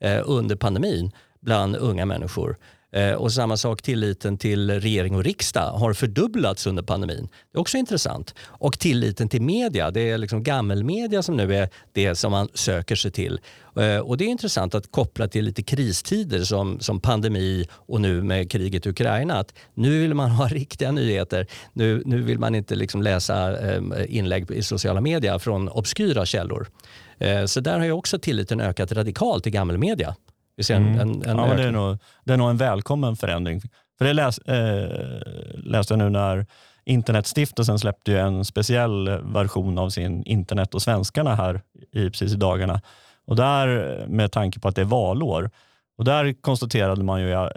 eh, 0.00 0.22
under 0.24 0.56
pandemin 0.56 1.12
bland 1.44 1.76
unga 1.76 2.06
människor. 2.06 2.56
Eh, 2.94 3.12
och 3.12 3.32
samma 3.32 3.56
sak, 3.56 3.82
tilliten 3.82 4.38
till 4.38 4.80
regering 4.80 5.14
och 5.16 5.24
riksdag 5.24 5.72
har 5.72 5.92
fördubblats 5.92 6.66
under 6.66 6.82
pandemin. 6.82 7.28
Det 7.52 7.58
är 7.58 7.60
också 7.60 7.76
intressant. 7.76 8.34
Och 8.40 8.78
tilliten 8.78 9.28
till 9.28 9.42
media, 9.42 9.90
det 9.90 10.10
är 10.10 10.18
liksom 10.18 10.42
gammelmedia 10.42 11.22
som 11.22 11.36
nu 11.36 11.56
är 11.56 11.68
det 11.92 12.14
som 12.14 12.32
man 12.32 12.48
söker 12.54 12.96
sig 12.96 13.10
till. 13.10 13.40
Eh, 13.76 13.98
och 13.98 14.16
det 14.16 14.24
är 14.24 14.28
intressant 14.28 14.74
att 14.74 14.92
koppla 14.92 15.28
till 15.28 15.44
lite 15.44 15.62
kristider 15.62 16.44
som, 16.44 16.80
som 16.80 17.00
pandemi 17.00 17.66
och 17.72 18.00
nu 18.00 18.22
med 18.22 18.50
kriget 18.50 18.86
i 18.86 18.88
Ukraina. 18.88 19.34
Att 19.34 19.54
nu 19.74 20.00
vill 20.00 20.14
man 20.14 20.30
ha 20.30 20.48
riktiga 20.48 20.92
nyheter. 20.92 21.46
Nu, 21.72 22.02
nu 22.06 22.22
vill 22.22 22.38
man 22.38 22.54
inte 22.54 22.74
liksom 22.74 23.02
läsa 23.02 23.58
eh, 23.72 23.82
inlägg 24.08 24.50
i 24.50 24.62
sociala 24.62 25.00
medier 25.00 25.38
från 25.38 25.68
obskyra 25.68 26.26
källor. 26.26 26.66
Så 27.46 27.60
där 27.60 27.78
har 27.78 27.84
ju 27.84 27.92
också 27.92 28.18
tilliten 28.18 28.60
ökat 28.60 28.92
radikalt 28.92 29.46
i 29.46 29.50
gammelmedia. 29.50 30.14
Vi 30.56 30.64
ser 30.64 30.74
en, 30.74 30.86
en, 30.86 31.00
en 31.00 31.30
Mm. 31.30 31.48
Ja, 31.48 31.54
det, 31.54 31.62
är 31.62 31.72
nog, 31.72 31.98
det 32.24 32.32
är 32.32 32.36
nog 32.36 32.50
en 32.50 32.56
välkommen 32.56 33.16
förändring. 33.16 33.60
För 33.98 34.04
det 34.04 34.12
läs, 34.12 34.38
eh, 34.38 34.88
läste 35.56 35.92
jag 35.94 35.98
nu 35.98 36.10
när 36.10 36.46
Internetstiftelsen 36.84 37.78
släppte 37.78 38.10
ju 38.10 38.18
en 38.18 38.44
speciell 38.44 39.08
version 39.08 39.78
av 39.78 39.90
sin 39.90 40.22
Internet 40.22 40.74
och 40.74 40.82
svenskarna 40.82 41.34
här 41.34 41.62
i, 41.92 42.10
precis 42.10 42.32
i 42.32 42.36
dagarna. 42.36 42.80
Och 43.26 43.36
där 43.36 43.98
med 44.08 44.32
tanke 44.32 44.60
på 44.60 44.68
att 44.68 44.76
det 44.76 44.80
är 44.80 44.86
valår. 44.86 45.50
Och 45.98 46.04
där 46.04 46.42
konstaterade 46.42 47.02
man 47.02 47.20
ju 47.20 47.48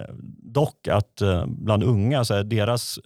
dock 0.41 0.87
att 0.87 1.21
eh, 1.21 1.45
bland 1.45 1.83
unga 1.83 2.25
så 2.25 2.33
är 2.33 2.43
deras 2.43 2.99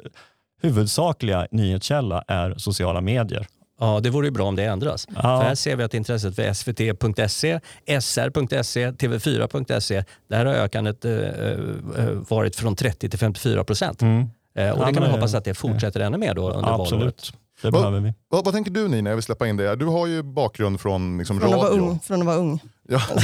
huvudsakliga 0.62 1.48
nyhetskälla 1.52 2.24
är 2.28 2.54
sociala 2.58 3.02
medier. 3.02 3.48
Ja, 3.82 4.00
det 4.00 4.10
vore 4.10 4.28
ju 4.28 4.32
bra 4.32 4.46
om 4.48 4.56
det 4.56 4.64
ändras. 4.64 5.08
Ja. 5.16 5.22
För 5.22 5.42
här 5.48 5.56
ser 5.56 5.76
vi 5.76 5.84
att 5.84 5.94
intresset 5.94 6.36
för 6.36 6.54
svt.se, 6.54 7.60
sr.se, 8.02 8.92
tv4.se, 8.92 10.04
där 10.30 10.46
har 10.46 10.54
ökandet 10.54 11.06
eh, 11.06 11.12
eh, 11.14 11.58
varit 12.30 12.56
från 12.56 12.76
30 12.76 13.10
till 13.10 13.20
54 13.20 13.64
procent. 13.64 14.02
Mm. 14.02 14.20
Eh, 14.22 14.24
och 14.24 14.30
Ja, 14.56 14.72
det 14.74 14.80
kan 14.80 14.94
man 14.94 15.04
det- 15.04 15.10
hoppas 15.10 15.34
att 15.34 15.46
det 15.46 15.54
fortsätter 15.54 16.00
ännu 16.00 16.18
mer 16.18 16.34
då 16.34 16.50
under 16.50 16.70
valåret. 16.70 16.82
Absolut, 16.94 17.34
det 17.62 17.70
Vad- 17.70 17.82
behöver 17.82 18.00
vi. 18.00 18.14
Vad, 18.30 18.46
vad 18.46 18.54
tänker 18.54 18.72
du 18.72 18.88
Nina, 18.88 19.10
jag 19.10 19.16
vill 19.18 19.24
släppa 19.24 19.48
in 19.48 19.58
det. 19.58 19.76
Du 19.76 19.86
har 19.86 20.08
ju 20.08 20.24
bakgrund 20.24 20.82
från 20.82 21.18
liksom, 21.18 21.40
Från 21.40 21.54
att 21.54 21.60
vara 21.60 21.70
radio. 21.72 21.82
ung. 21.82 22.00
Från 22.00 22.20
att 22.20 22.26
vara 22.26 22.36
ung. 22.38 22.60
Ja, 22.90 23.02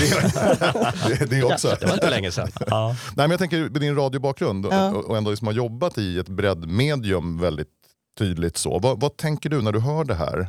det, 1.07 1.19
det, 1.19 1.25
det 1.25 1.43
också. 1.43 1.77
Det 1.79 1.85
var 1.85 1.93
inte 1.93 2.09
länge 2.09 2.31
sedan. 2.31 2.47
Ja. 2.67 2.87
Nej, 2.87 2.97
men 3.15 3.31
jag 3.31 3.39
tänker 3.39 3.57
med 3.59 3.81
din 3.81 3.95
radiobakgrund 3.95 4.65
och- 4.65 4.73
Ja. 4.73 4.89
och, 4.89 5.05
och 5.09 5.17
ändå 5.17 5.29
liksom 5.31 5.47
har 5.47 5.53
jobbat 5.53 5.97
i 5.97 6.19
ett 6.19 6.29
breddmedium 6.29 7.39
väldigt 7.39 7.67
tydligt 8.17 8.57
så. 8.57 8.79
Vad, 8.79 8.99
vad 8.99 9.17
tänker 9.17 9.49
du 9.49 9.61
när 9.61 9.71
du 9.71 9.79
hör 9.79 10.03
det 10.03 10.15
här? 10.15 10.47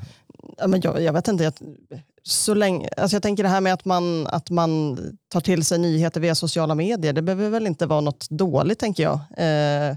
Ja, 0.58 0.66
men 0.66 0.80
jag, 0.80 1.02
jag 1.02 1.12
vet 1.12 1.28
inte. 1.28 1.44
Jag, 1.44 1.52
så 2.22 2.54
länge, 2.54 2.88
alltså 2.96 3.14
jag 3.14 3.22
tänker 3.22 3.42
det 3.42 3.48
här 3.48 3.60
med 3.60 3.72
att 3.72 3.84
man, 3.84 4.26
att 4.26 4.50
man 4.50 4.98
tar 5.28 5.40
till 5.40 5.64
sig 5.64 5.78
nyheter 5.78 6.20
via 6.20 6.34
sociala 6.34 6.74
medier, 6.74 7.12
det 7.12 7.22
behöver 7.22 7.50
väl 7.50 7.66
inte 7.66 7.86
vara 7.86 8.00
något 8.00 8.30
dåligt 8.30 8.78
tänker 8.78 9.02
jag. 9.02 9.20
Eh, 9.36 9.96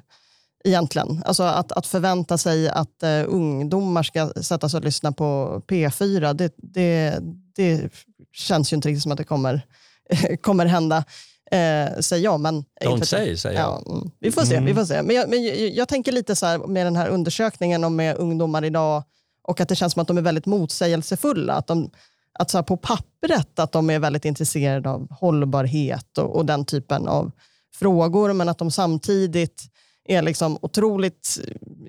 egentligen. 0.63 1.23
Alltså 1.25 1.43
att, 1.43 1.71
att 1.71 1.87
förvänta 1.87 2.37
sig 2.37 2.69
att 2.69 3.03
eh, 3.03 3.23
ungdomar 3.27 4.03
ska 4.03 4.29
sätta 4.29 4.69
sig 4.69 4.77
och 4.77 4.83
lyssna 4.83 5.11
på 5.11 5.61
P4, 5.67 6.33
det, 6.33 6.53
det, 6.57 7.19
det 7.55 7.93
känns 8.33 8.73
ju 8.73 8.75
inte 8.75 8.87
riktigt 8.87 9.03
som 9.03 9.11
att 9.11 9.17
det 9.17 9.23
kommer, 9.23 9.61
kommer 10.41 10.65
hända. 10.65 11.03
Eh, 11.51 11.99
säger 11.99 12.23
jag, 12.23 12.39
men... 12.39 12.65
Don't 12.81 13.03
say, 13.03 13.37
säger 13.37 13.59
jag. 13.59 13.83
Ja, 13.85 13.91
mm. 13.93 14.11
vi 14.19 14.31
får 14.31 14.41
se. 14.41 14.59
Vi 14.59 14.73
får 14.73 14.85
se. 14.85 15.01
Men, 15.01 15.15
jag, 15.15 15.29
men 15.29 15.43
jag, 15.43 15.57
jag 15.57 15.87
tänker 15.87 16.11
lite 16.11 16.35
så 16.35 16.45
här 16.45 16.57
med 16.57 16.85
den 16.85 16.95
här 16.95 17.09
undersökningen 17.09 17.83
om 17.83 17.95
med 17.95 18.17
ungdomar 18.17 18.65
idag 18.65 19.03
och 19.47 19.61
att 19.61 19.69
det 19.69 19.75
känns 19.75 19.93
som 19.93 20.01
att 20.01 20.07
de 20.07 20.17
är 20.17 20.21
väldigt 20.21 20.45
motsägelsefulla. 20.45 21.53
Att, 21.53 21.67
de, 21.67 21.91
att 22.39 22.49
så 22.49 22.57
här 22.57 22.63
på 22.63 22.77
pappret 22.77 23.59
att 23.59 23.71
de 23.71 23.89
är 23.89 23.99
väldigt 23.99 24.25
intresserade 24.25 24.89
av 24.89 25.07
hållbarhet 25.11 26.17
och, 26.17 26.35
och 26.35 26.45
den 26.45 26.65
typen 26.65 27.07
av 27.07 27.31
frågor, 27.75 28.33
men 28.33 28.49
att 28.49 28.57
de 28.57 28.71
samtidigt 28.71 29.63
är 30.07 30.21
liksom 30.21 30.57
otroligt 30.61 31.39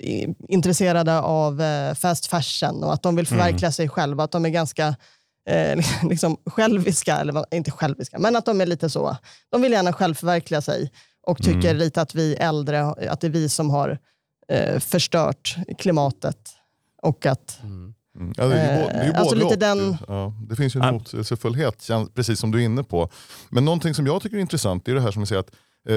eh, 0.00 0.30
intresserade 0.48 1.20
av 1.20 1.60
eh, 1.60 1.94
fast 1.94 2.26
fashion 2.26 2.84
och 2.84 2.92
att 2.92 3.02
de 3.02 3.16
vill 3.16 3.26
förverkliga 3.26 3.72
sig 3.72 3.88
själva. 3.88 4.24
Att 4.24 4.30
de 4.30 4.44
är 4.44 4.50
ganska 4.50 4.94
eh, 5.48 5.78
liksom 6.08 6.36
själviska, 6.46 7.16
eller 7.16 7.54
inte 7.54 7.70
själviska, 7.70 8.18
men 8.18 8.36
att 8.36 8.44
de 8.46 8.60
är 8.60 8.66
lite 8.66 8.90
så. 8.90 9.16
De 9.50 9.62
vill 9.62 9.72
gärna 9.72 9.92
självförverkliga 9.92 10.60
sig 10.60 10.92
och 11.26 11.38
tycker 11.42 11.74
lite 11.74 12.02
att 12.02 12.14
vi 12.14 12.34
äldre, 12.34 12.84
att 12.86 13.20
det 13.20 13.26
är 13.26 13.30
vi 13.30 13.48
som 13.48 13.70
har 13.70 13.98
eh, 14.48 14.78
förstört 14.78 15.56
klimatet. 15.78 16.36
Och 17.02 17.26
att, 17.26 17.58
Mm. 17.62 18.32
Ja, 18.36 18.46
det, 18.46 18.54
är 18.60 18.78
det 18.78 18.90
Eh, 19.04 19.18
alltså 19.20 19.34
både 19.36 19.44
lite 19.44 19.54
och. 19.54 19.58
den- 19.58 19.96
Ja, 20.08 20.34
det 20.48 20.56
finns 20.56 20.76
ju 20.76 20.80
en 20.82 20.94
motsägelsefullhet, 20.94 21.88
precis 22.14 22.40
som 22.40 22.50
du 22.50 22.58
är 22.60 22.64
inne 22.64 22.82
på. 22.84 23.10
Men 23.50 23.64
någonting 23.64 23.94
som 23.94 24.06
jag 24.06 24.22
tycker 24.22 24.36
är 24.36 24.40
intressant 24.40 24.88
är 24.88 24.94
det 24.94 25.00
här 25.00 25.10
som 25.10 25.20
ni 25.22 25.26
säger 25.26 25.40
att 25.40 25.50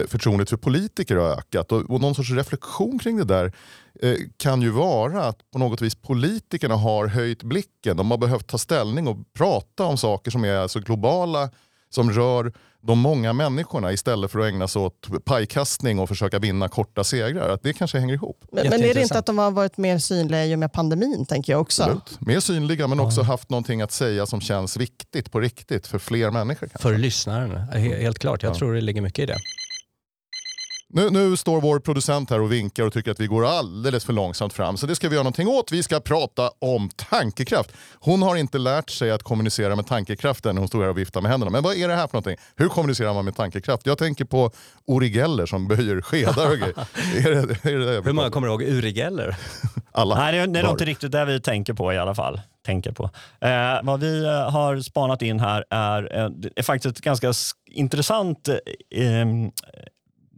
förtroendet 0.08 0.50
för 0.50 0.58
politiker 0.58 1.16
har 1.16 1.28
ökat. 1.30 1.72
Och, 1.72 1.82
och 1.90 2.02
någon 2.02 2.16
sorts 2.16 2.32
reflektion 2.32 3.00
kring 3.00 3.18
det 3.18 3.24
där 3.24 3.54
eh, 4.02 4.16
kan 4.38 4.62
ju 4.62 4.70
vara 4.70 5.24
att 5.26 5.52
på 5.52 5.60
något 5.60 5.82
vis 5.82 5.96
politikerna 5.96 6.76
har 6.76 7.08
höjt 7.08 7.44
blicken. 7.44 7.98
De 7.98 8.12
har 8.12 8.18
behövt 8.18 8.48
ta 8.48 8.58
ställning 8.58 9.08
och 9.08 9.18
prata 9.34 9.84
om 9.86 9.98
saker 9.98 10.32
som 10.32 10.46
är 10.46 10.56
alltså 10.56 10.80
globala, 10.80 11.50
som 11.90 12.12
rör 12.12 12.54
de 12.82 13.00
många 13.00 13.34
människorna 13.34 13.92
istället 13.92 14.32
för 14.32 14.40
att 14.40 14.46
ägna 14.46 14.68
sig 14.68 14.82
åt 14.82 15.08
pajkastning 15.26 16.00
och 16.00 16.10
försöka 16.10 16.40
vinna 16.40 16.68
korta 16.68 17.04
segrar. 17.04 17.50
Att 17.50 17.64
det 17.64 17.74
kanske 17.74 18.00
hänger 18.00 18.14
ihop. 18.14 18.44
men 18.52 18.70
men 18.70 18.84
är 18.84 18.94
det 18.94 19.02
inte 19.02 19.18
att 19.20 19.26
de 19.26 19.38
har 19.38 19.52
varit 19.52 19.78
mer 19.78 19.98
synliga 19.98 20.46
i 20.46 20.56
och 20.56 20.60
med 20.60 20.74
pandemin, 20.74 21.26
tänker 21.26 21.54
jag 21.54 21.62
också. 21.62 21.84
Absolut. 21.84 22.18
Mer 22.22 22.40
synliga 22.40 22.88
men 22.88 23.00
också 23.00 23.22
haft 23.22 23.50
någonting 23.50 23.82
att 23.82 23.92
säga 23.92 24.26
som 24.26 24.42
känns 24.42 24.78
viktigt 24.78 25.32
på 25.32 25.40
riktigt 25.40 25.88
för 25.88 26.00
fler 26.00 26.32
människor. 26.32 26.68
Kanske. 26.68 26.80
För 26.90 26.98
lyssnaren, 26.98 27.52
he- 27.58 28.02
helt 28.02 28.20
klart. 28.20 28.44
Jag 28.44 28.50
Ja. 28.50 28.56
tror 28.56 28.74
det 28.74 28.82
ligger 28.82 29.02
mycket 29.02 29.24
i 29.24 29.26
det. 29.26 29.38
Nu, 30.96 31.10
nu 31.10 31.38
står 31.38 31.62
vår 31.62 31.80
producent 31.80 32.30
här 32.30 32.42
och 32.42 32.52
vinkar 32.52 32.84
och 32.84 32.94
tycker 32.94 33.12
att 33.12 33.20
vi 33.20 33.28
går 33.28 33.46
alldeles 33.46 34.06
för 34.06 34.14
långsamt 34.14 34.54
fram. 34.54 34.78
Så 34.78 34.88
det 34.88 34.96
ska 34.96 35.10
vi 35.10 35.16
göra 35.16 35.24
någonting 35.24 35.48
åt. 35.48 35.72
Vi 35.72 35.84
ska 35.84 36.00
prata 36.00 36.52
om 36.60 36.90
tankekraft. 36.96 37.72
Hon 38.00 38.22
har 38.22 38.36
inte 38.36 38.58
lärt 38.58 38.90
sig 38.90 39.12
att 39.12 39.24
kommunicera 39.24 39.76
med 39.76 39.88
tankekraften 39.88 40.56
när 40.56 40.60
hon 40.60 40.68
står 40.68 40.82
här 40.82 40.90
och 40.90 40.98
viftar 40.98 41.22
med 41.22 41.32
händerna. 41.32 41.52
Men 41.52 41.64
vad 41.64 41.76
är 41.76 41.88
det 41.88 41.96
här 41.96 42.08
för 42.08 42.14
någonting? 42.14 42.38
Hur 42.56 42.68
kommunicerar 42.68 43.14
man 43.14 43.26
med 43.26 43.36
tankekraft? 43.36 43.86
Jag 43.86 43.98
tänker 43.98 44.26
på 44.26 44.52
origeller 44.88 45.46
som 45.46 45.68
böjer 45.68 46.02
skedar 46.02 46.52
och 46.52 46.58
grejer. 46.58 46.76
är 47.28 47.48
det, 47.48 47.72
är 47.72 47.80
det 47.80 48.02
Hur 48.06 48.14
många 48.14 48.30
kommer 48.30 48.48
ihåg 48.48 48.62
Uri 48.62 48.92
Geller? 48.92 49.38
Alla. 49.92 50.16
Nej, 50.16 50.32
det 50.32 50.38
är, 50.38 50.48
det 50.48 50.60
är 50.60 50.72
inte 50.72 50.86
riktigt 50.86 51.12
det 51.12 51.26
vi 51.26 51.42
tänker 51.42 51.74
på 51.74 51.94
i 51.94 51.98
alla 51.98 52.16
fall. 52.16 52.42
Tänker 52.66 52.92
på. 52.92 53.04
Eh, 53.42 53.80
vad 53.84 54.00
vi 54.00 54.24
eh, 54.26 54.52
har 54.52 54.80
spanat 54.80 55.22
in 55.22 55.40
här 55.40 55.66
är, 55.70 56.18
eh, 56.18 56.30
är 56.56 56.64
faktiskt 56.64 56.98
ett 56.98 57.04
ganska 57.04 57.34
intressant 57.72 58.48
eh, 58.48 59.22
em, 59.22 59.52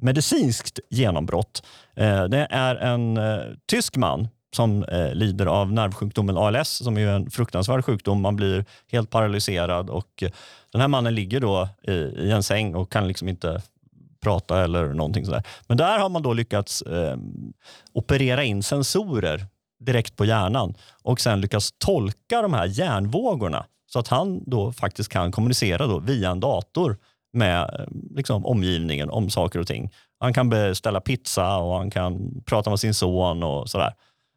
medicinskt 0.01 0.79
genombrott. 0.89 1.63
Eh, 1.95 2.23
det 2.23 2.47
är 2.49 2.75
en 2.75 3.17
eh, 3.17 3.39
tysk 3.65 3.95
man 3.95 4.27
som 4.55 4.83
eh, 4.83 5.13
lider 5.13 5.45
av 5.45 5.73
nervsjukdomen 5.73 6.37
ALS 6.37 6.69
som 6.69 6.97
är 6.97 7.07
en 7.07 7.29
fruktansvärd 7.29 7.85
sjukdom. 7.85 8.21
Man 8.21 8.35
blir 8.35 8.65
helt 8.91 9.09
paralyserad 9.09 9.89
och 9.89 10.23
den 10.71 10.81
här 10.81 10.87
mannen 10.87 11.15
ligger 11.15 11.39
då 11.39 11.69
i, 11.87 12.31
en 12.31 12.43
säng 12.43 12.75
och 12.75 12.91
kan 12.91 13.07
liksom 13.07 13.27
inte 13.27 13.61
prata 14.21 14.63
eller 14.63 14.93
någonting 14.93 15.25
sådär. 15.25 15.43
Men 15.67 15.77
där 15.77 15.99
har 15.99 16.09
man 16.09 16.21
då 16.21 16.33
lyckats 16.33 16.81
ehm, 16.81 17.53
operera 17.93 18.43
in 18.43 18.63
sensorer 18.63 19.45
direkt 19.79 20.15
på 20.15 20.25
hjärnan 20.25 20.73
och 21.03 21.21
sen 21.21 21.41
lyckas 21.41 21.71
tolka 21.77 22.41
de 22.41 22.53
här 22.53 22.65
hjärnvågorna 22.65 23.65
så 23.87 23.99
att 23.99 24.07
han 24.07 24.43
då 24.45 24.71
faktiskt 24.71 25.09
kan 25.09 25.31
kommunicera 25.31 25.87
då 25.87 25.99
via 25.99 26.31
en 26.31 26.39
dator 26.39 26.97
med 27.37 27.87
liksom, 28.15 28.45
omgivningen 28.45 29.09
om 29.09 29.29
saker 29.29 29.59
och 29.59 29.67
ting. 29.67 29.91
Han 30.19 30.33
kan 30.33 30.49
beställa 30.49 31.01
pizza 31.01 31.57
och 31.57 31.77
han 31.77 31.89
kan 31.91 32.41
prata 32.45 32.69
med 32.69 32.79
sin 32.79 32.93
son 32.93 33.43
och 33.43 33.69
sådär. 33.69 33.93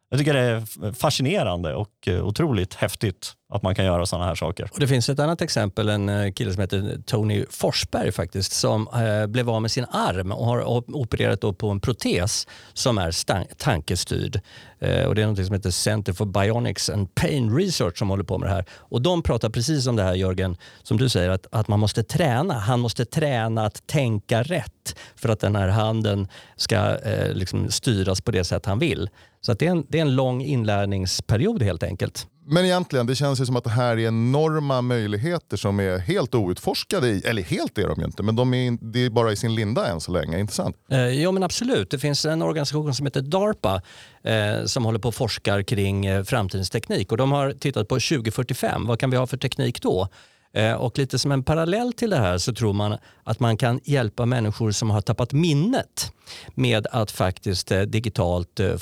Jag 0.09 0.19
tycker 0.19 0.33
det 0.33 0.39
är 0.39 0.91
fascinerande 0.91 1.75
och 1.75 2.07
eh, 2.07 2.25
otroligt 2.25 2.73
häftigt 2.73 3.33
att 3.51 3.63
man 3.63 3.75
kan 3.75 3.85
göra 3.85 4.05
sådana 4.05 4.25
här 4.25 4.35
saker. 4.35 4.69
Och 4.73 4.79
det 4.79 4.87
finns 4.87 5.09
ett 5.09 5.19
annat 5.19 5.41
exempel, 5.41 5.89
en 5.89 6.09
eh, 6.09 6.31
kille 6.31 6.53
som 6.53 6.61
heter 6.61 7.01
Tony 7.05 7.45
Forsberg 7.49 8.11
faktiskt, 8.11 8.51
som 8.51 8.87
eh, 8.87 9.27
blev 9.27 9.49
av 9.49 9.61
med 9.61 9.71
sin 9.71 9.85
arm 9.91 10.31
och 10.31 10.45
har 10.45 10.79
opererat 10.95 11.41
då 11.41 11.53
på 11.53 11.69
en 11.69 11.79
protes 11.79 12.47
som 12.73 12.97
är 12.97 13.11
tankestyrd. 13.55 14.41
Eh, 14.79 15.05
och 15.05 15.15
det 15.15 15.21
är 15.21 15.27
något 15.27 15.45
som 15.45 15.55
heter 15.55 15.71
Center 15.71 16.13
for 16.13 16.25
Bionics 16.25 16.89
and 16.89 17.15
Pain 17.15 17.57
Research 17.57 17.97
som 17.97 18.09
håller 18.09 18.23
på 18.23 18.37
med 18.37 18.49
det 18.49 18.53
här. 18.53 18.65
Och 18.71 19.01
de 19.01 19.23
pratar 19.23 19.49
precis 19.49 19.87
om 19.87 19.95
det 19.95 20.03
här 20.03 20.13
Jörgen, 20.13 20.57
som 20.83 20.97
du 20.97 21.09
säger, 21.09 21.29
att, 21.29 21.47
att 21.51 21.67
man 21.67 21.79
måste 21.79 22.03
träna. 22.03 22.53
Han 22.53 22.79
måste 22.79 23.05
träna 23.05 23.65
att 23.65 23.87
tänka 23.87 24.43
rätt 24.43 24.95
för 25.15 25.29
att 25.29 25.39
den 25.39 25.55
här 25.55 25.67
handen 25.67 26.27
ska 26.55 26.75
eh, 26.97 27.33
liksom 27.33 27.71
styras 27.71 28.21
på 28.21 28.31
det 28.31 28.43
sätt 28.43 28.65
han 28.65 28.79
vill. 28.79 29.09
Så 29.41 29.53
det, 29.53 29.67
är 29.67 29.71
en, 29.71 29.85
det 29.89 29.97
är 29.97 30.01
en 30.01 30.15
lång 30.15 30.41
inlärningsperiod 30.41 31.63
helt 31.63 31.83
enkelt. 31.83 32.27
Men 32.45 32.65
egentligen, 32.65 33.05
det 33.05 33.15
känns 33.15 33.41
ju 33.41 33.45
som 33.45 33.55
att 33.55 33.63
det 33.63 33.69
här 33.69 33.97
är 33.97 34.07
enorma 34.07 34.81
möjligheter 34.81 35.57
som 35.57 35.79
är 35.79 35.97
helt 35.97 36.35
outforskade. 36.35 37.07
I, 37.07 37.21
eller 37.25 37.41
helt 37.41 37.77
är 37.77 37.87
de 37.87 37.99
ju 37.99 38.05
inte, 38.05 38.23
men 38.23 38.35
de 38.35 38.53
är, 38.53 38.77
det 38.81 39.05
är 39.05 39.09
bara 39.09 39.31
i 39.31 39.35
sin 39.35 39.55
linda 39.55 39.87
än 39.87 40.01
så 40.01 40.11
länge. 40.11 40.39
Inte 40.39 40.53
sant? 40.53 40.75
Eh, 40.91 40.99
ja 40.99 41.31
men 41.31 41.43
absolut. 41.43 41.91
Det 41.91 41.99
finns 41.99 42.25
en 42.25 42.41
organisation 42.41 42.93
som 42.93 43.05
heter 43.05 43.21
DARPA 43.21 43.81
eh, 44.23 44.65
som 44.65 44.85
håller 44.85 44.99
på 44.99 45.07
och 45.07 45.15
forskar 45.15 45.63
kring 45.63 46.05
eh, 46.05 46.23
framtidens 46.23 46.69
teknik. 46.69 47.11
Och 47.11 47.17
de 47.17 47.31
har 47.31 47.51
tittat 47.51 47.87
på 47.87 47.95
2045. 47.95 48.87
Vad 48.87 48.99
kan 48.99 49.09
vi 49.09 49.17
ha 49.17 49.27
för 49.27 49.37
teknik 49.37 49.81
då? 49.81 50.07
Eh, 50.53 50.73
och 50.73 50.97
lite 50.97 51.19
som 51.19 51.31
en 51.31 51.43
parallell 51.43 51.93
till 51.93 52.09
det 52.09 52.17
här 52.17 52.37
så 52.37 52.53
tror 52.53 52.73
man 52.73 52.97
att 53.23 53.39
man 53.39 53.57
kan 53.57 53.79
hjälpa 53.83 54.25
människor 54.25 54.71
som 54.71 54.89
har 54.89 55.01
tappat 55.01 55.33
minnet 55.33 56.13
med 56.55 56.87
att 56.91 57.11
faktiskt 57.11 57.71
eh, 57.71 57.81
digitalt 57.81 58.59
eh, 58.59 58.75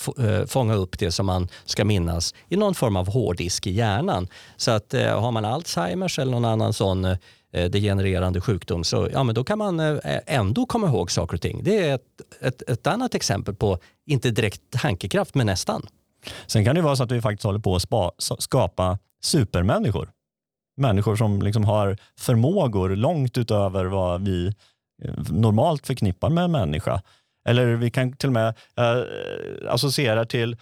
fånga 0.47 0.75
upp 0.75 0.99
det 0.99 1.11
som 1.11 1.25
man 1.25 1.47
ska 1.65 1.85
minnas 1.85 2.33
i 2.49 2.55
någon 2.55 2.75
form 2.75 2.95
av 2.95 3.07
hårddisk 3.07 3.67
i 3.67 3.71
hjärnan. 3.71 4.27
Så 4.57 4.71
att 4.71 4.93
har 4.93 5.31
man 5.31 5.45
Alzheimers 5.45 6.19
eller 6.19 6.31
någon 6.31 6.45
annan 6.45 6.73
sån 6.73 7.17
degenererande 7.51 8.41
sjukdom 8.41 8.83
så 8.83 9.09
ja, 9.13 9.23
men 9.23 9.35
då 9.35 9.43
kan 9.43 9.57
man 9.57 9.99
ändå 10.25 10.65
komma 10.65 10.87
ihåg 10.87 11.11
saker 11.11 11.35
och 11.35 11.41
ting. 11.41 11.63
Det 11.63 11.87
är 11.87 11.95
ett, 11.95 12.01
ett, 12.41 12.69
ett 12.69 12.87
annat 12.87 13.15
exempel 13.15 13.55
på, 13.55 13.77
inte 14.05 14.31
direkt 14.31 14.61
tankekraft, 14.69 15.35
men 15.35 15.45
nästan. 15.45 15.87
Sen 16.47 16.65
kan 16.65 16.75
det 16.75 16.81
vara 16.81 16.95
så 16.95 17.03
att 17.03 17.11
vi 17.11 17.21
faktiskt 17.21 17.43
håller 17.43 17.59
på 17.59 17.75
att 17.75 17.81
spa, 17.81 18.11
skapa 18.17 18.99
supermänniskor 19.21 20.09
människor 20.79 21.15
som 21.15 21.41
liksom 21.41 21.63
har 21.63 21.97
förmågor 22.19 22.89
långt 22.89 23.37
utöver 23.37 23.85
vad 23.85 24.25
vi 24.25 24.47
eh, 25.03 25.13
normalt 25.29 25.87
förknippar 25.87 26.29
med 26.29 26.43
en 26.43 26.51
människa. 26.51 27.01
Eller 27.47 27.65
vi 27.65 27.89
kan 27.89 28.13
till 28.13 28.29
och 28.29 28.33
med 28.33 28.47
eh, 28.77 29.03
associera 29.73 30.25
till, 30.25 30.57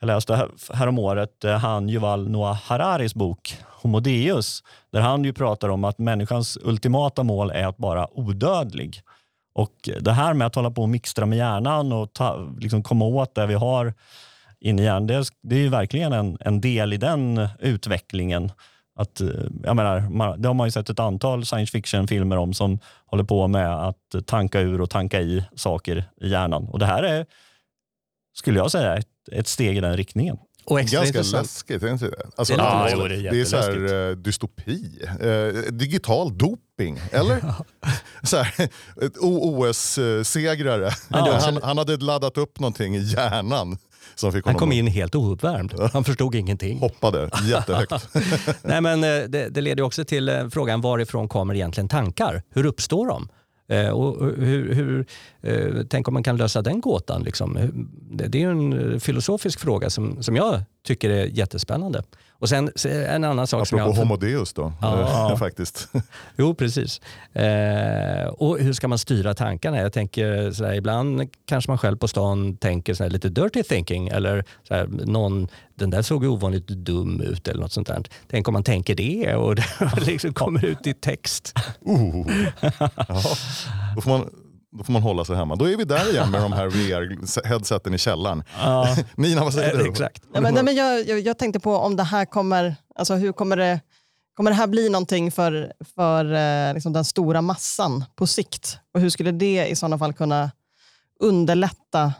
jag 0.00 0.06
läste 0.06 0.36
här, 0.36 0.48
häromåret, 0.74 1.44
eh, 1.44 1.56
han 1.56 1.88
Yuval 1.88 2.30
Noah 2.30 2.62
Hararis 2.62 3.14
bok 3.14 3.56
Homo 3.82 4.00
Deus, 4.00 4.62
där 4.92 5.00
han 5.00 5.24
ju 5.24 5.32
pratar 5.32 5.68
om 5.68 5.84
att 5.84 5.98
människans 5.98 6.58
ultimata 6.62 7.22
mål 7.22 7.50
är 7.50 7.66
att 7.66 7.78
vara 7.78 8.18
odödlig. 8.18 9.00
Och 9.54 9.88
det 10.00 10.12
här 10.12 10.34
med 10.34 10.46
att 10.46 10.54
hålla 10.54 10.70
på 10.70 10.82
och 10.82 10.88
mixtra 10.88 11.26
med 11.26 11.38
hjärnan 11.38 11.92
och 11.92 12.12
ta, 12.12 12.48
liksom 12.58 12.82
komma 12.82 13.04
åt 13.04 13.34
det 13.34 13.46
vi 13.46 13.54
har 13.54 13.94
inne 14.60 14.82
i 14.82 14.84
hjärnan, 14.84 15.06
det, 15.06 15.24
det 15.42 15.54
är 15.54 15.60
ju 15.60 15.68
verkligen 15.68 16.12
en, 16.12 16.38
en 16.40 16.60
del 16.60 16.92
i 16.92 16.96
den 16.96 17.48
utvecklingen. 17.58 18.52
Att, 18.94 19.20
eh, 19.20 19.28
jag 19.62 19.76
menar, 19.76 20.36
det 20.36 20.48
har 20.48 20.54
man 20.54 20.66
ju 20.66 20.70
sett 20.70 20.90
ett 20.90 21.00
antal 21.00 21.46
science 21.46 21.72
fiction-filmer 21.72 22.36
om 22.36 22.54
som 22.54 22.78
håller 23.06 23.24
på 23.24 23.48
med 23.48 23.88
att 23.88 24.26
tanka 24.26 24.60
ur 24.60 24.80
och 24.80 24.90
tanka 24.90 25.20
i 25.20 25.44
saker 25.56 26.04
i 26.20 26.28
hjärnan. 26.28 26.68
Och 26.68 26.78
det 26.78 26.86
här 26.86 27.02
är, 27.02 27.26
skulle 28.34 28.58
jag 28.58 28.70
säga, 28.70 28.96
ett, 28.96 29.08
ett 29.32 29.48
steg 29.48 29.76
i 29.76 29.80
den 29.80 29.96
riktningen. 29.96 30.38
Och 30.64 30.80
Ganska 30.80 31.22
läskigt, 31.22 31.82
är 31.82 31.86
det 31.86 31.92
inte 31.92 32.08
det? 32.08 32.22
Alltså, 32.36 32.54
ja, 32.54 32.84
det, 32.84 33.14
är, 33.14 33.30
det 33.30 33.40
är 33.40 33.44
så 33.44 33.56
här, 33.56 33.92
uh, 33.92 34.16
dystopi. 34.16 34.98
Uh, 35.22 35.72
digital 35.72 36.38
doping, 36.38 37.00
eller? 37.12 37.54
så 38.22 38.36
här, 38.36 38.68
OS-segrare. 39.20 40.90
han, 41.10 41.62
han 41.62 41.78
hade 41.78 41.96
laddat 41.96 42.38
upp 42.38 42.60
någonting 42.60 42.96
i 42.96 43.02
hjärnan 43.02 43.78
han 44.44 44.54
kom 44.54 44.72
in 44.72 44.86
helt 44.86 45.14
ouppvärmd. 45.14 45.74
Han 45.92 46.04
förstod 46.04 46.34
ingenting. 46.34 46.78
Hoppade 46.78 47.30
jättehögt. 47.44 48.08
Nej, 48.62 48.80
men 48.80 49.04
eh, 49.04 49.28
det, 49.28 49.48
det 49.48 49.60
leder 49.60 49.82
också 49.82 50.04
till 50.04 50.28
eh, 50.28 50.48
frågan 50.48 50.80
varifrån 50.80 51.28
kommer 51.28 51.54
egentligen 51.54 51.88
tankar? 51.88 52.42
Hur 52.50 52.66
uppstår 52.66 53.06
de? 53.06 53.28
Eh, 53.68 53.88
och 53.88 54.26
hur, 54.26 54.74
hur, 54.74 55.06
tänk 55.84 56.08
om 56.08 56.14
man 56.14 56.22
kan 56.22 56.36
lösa 56.36 56.62
den 56.62 56.80
gåtan. 56.80 57.22
Liksom. 57.22 57.58
Det 58.10 58.42
är 58.42 58.48
en 58.48 59.00
filosofisk 59.00 59.60
fråga 59.60 59.90
som, 59.90 60.22
som 60.22 60.36
jag 60.36 60.62
tycker 60.86 61.10
är 61.10 61.26
jättespännande. 61.26 62.02
Och 62.42 62.48
sen 62.48 62.70
en 62.84 63.24
annan 63.24 63.46
sak 63.46 63.62
Apropå 63.62 63.66
som 63.66 63.78
jag... 63.78 63.92
homodeus 63.92 64.52
då, 64.52 64.72
ja. 64.80 65.36
faktiskt. 65.38 65.88
Jo, 66.36 66.54
precis. 66.54 67.00
Eh, 67.32 68.26
och 68.26 68.58
hur 68.58 68.72
ska 68.72 68.88
man 68.88 68.98
styra 68.98 69.34
tankarna? 69.34 69.78
Jag 69.78 69.92
tänker 69.92 70.50
sådär, 70.50 70.72
ibland 70.72 71.30
kanske 71.46 71.70
man 71.70 71.78
själv 71.78 71.96
på 71.96 72.08
stan 72.08 72.56
tänker 72.56 72.94
sådär, 72.94 73.10
lite 73.10 73.28
dirty 73.28 73.62
thinking 73.62 74.08
eller 74.08 74.44
sådär, 74.68 74.86
någon, 74.90 75.48
den 75.74 75.90
där 75.90 76.02
såg 76.02 76.24
ju 76.24 76.28
ovanligt 76.28 76.66
dum 76.66 77.20
ut 77.20 77.48
eller 77.48 77.60
något 77.60 77.72
sånt 77.72 77.88
där. 77.88 78.02
Tänk 78.30 78.48
om 78.48 78.54
man 78.54 78.64
tänker 78.64 78.94
det 78.94 79.34
och 79.34 79.54
det 79.96 80.06
liksom 80.06 80.34
kommer 80.34 80.64
ut 80.64 80.86
i 80.86 80.94
text. 80.94 81.54
Uh. 81.88 82.26
Ja. 82.60 83.22
Då 83.94 84.00
får 84.00 84.10
man 84.10 84.30
då 84.72 84.84
får 84.84 84.92
man 84.92 85.02
hålla 85.02 85.24
sig 85.24 85.36
hemma. 85.36 85.56
Då 85.56 85.68
är 85.68 85.76
vi 85.76 85.84
där 85.84 86.10
igen 86.10 86.30
med 86.30 86.42
de 86.42 86.52
här 86.52 86.66
VR-headseten 86.66 87.94
i 87.94 87.98
källaren. 87.98 88.44
Ja. 88.58 88.96
Nina, 89.16 89.44
vad 89.44 89.54
säger 89.54 89.76
du? 89.76 89.88
Exakt. 89.88 90.22
Ja, 90.34 90.40
men, 90.40 90.54
nej, 90.54 90.62
men 90.64 90.74
jag, 90.74 91.08
jag, 91.08 91.20
jag, 91.20 91.38
tänkte 91.38 91.60
på 91.60 91.76
om 91.76 91.96
det 91.96 92.02
här 92.02 92.24
kommer, 92.24 92.76
alltså 92.94 93.14
hur 93.14 93.32
kommer 93.32 93.56
det, 93.56 93.80
kommer 94.36 94.50
det 94.50 94.54
här 94.54 94.66
bli 94.66 94.88
någonting 94.88 95.32
för, 95.32 95.72
för 95.94 96.34
eh, 96.34 96.74
liksom 96.74 96.92
den 96.92 97.04
stora 97.04 97.42
massan 97.42 98.04
på 98.16 98.26
sikt? 98.26 98.78
Och 98.94 99.00
hur 99.00 99.10
skulle 99.10 99.32
det 99.32 99.66
i 99.66 99.76
sådana 99.76 99.98
fall 99.98 100.12
kunna 100.12 100.50
underlätta 101.20 102.12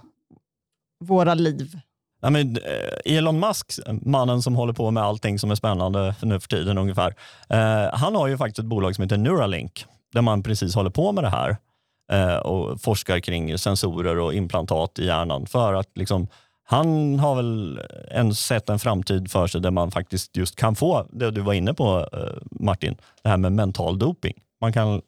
våra 1.01 1.35
liv? 1.35 1.79
Ja, 2.23 2.31
men, 2.31 2.57
eh, 2.57 3.17
Elon 3.17 3.41
Musk, 3.41 3.73
mannen 4.03 4.43
som 4.43 4.57
håller 4.57 4.73
på 4.73 4.91
med 4.91 5.03
allting 5.03 5.39
som 5.39 5.51
är 5.51 5.55
spännande 5.55 6.15
för 6.21 6.27
nu 6.27 6.41
för 6.41 6.49
tiden 6.49 6.79
ungefär. 6.79 7.15
Eh, 7.49 7.99
han 7.99 8.15
har 8.15 8.29
ju 8.29 8.39
faktiskt 8.39 8.59
ett 8.59 8.65
bolag 8.65 8.95
som 8.95 9.03
heter 9.03 9.17
Neuralink 9.17 9.87
där 10.13 10.23
man 10.23 10.43
precis 10.43 10.75
håller 10.75 10.91
på 10.91 11.13
med 11.13 11.25
det 11.25 11.31
här 11.31 11.51
eh, 11.51 11.57
och 12.43 12.81
forskar 12.81 13.21
kring 13.21 13.59
sensorer 13.59 14.19
och 14.19 14.35
implantat 14.35 14.99
i 14.99 15.07
hjärnan. 15.07 15.47
För 15.47 15.75
att 15.75 15.89
liksom, 15.95 16.29
han 16.65 17.19
har 17.19 17.37
väl 17.37 17.81
en, 18.11 18.35
sett 18.35 18.69
en 18.69 18.79
framtid 18.79 19.31
för 19.31 19.47
sig 19.47 19.61
där 19.61 19.71
man 19.71 19.91
faktiskt 19.91 20.37
just 20.37 20.57
kan 20.57 20.75
få 20.75 21.07
det 21.11 21.31
du 21.31 21.41
var 21.41 21.53
inne 21.53 21.75
på 21.75 22.09
eh, 22.13 22.43
Martin, 22.51 22.97
det 23.23 23.29
här 23.29 23.37
med 23.37 23.53
mental 23.53 23.99
doping. 23.99 24.35
Man 24.61 24.73
kan 24.73 25.03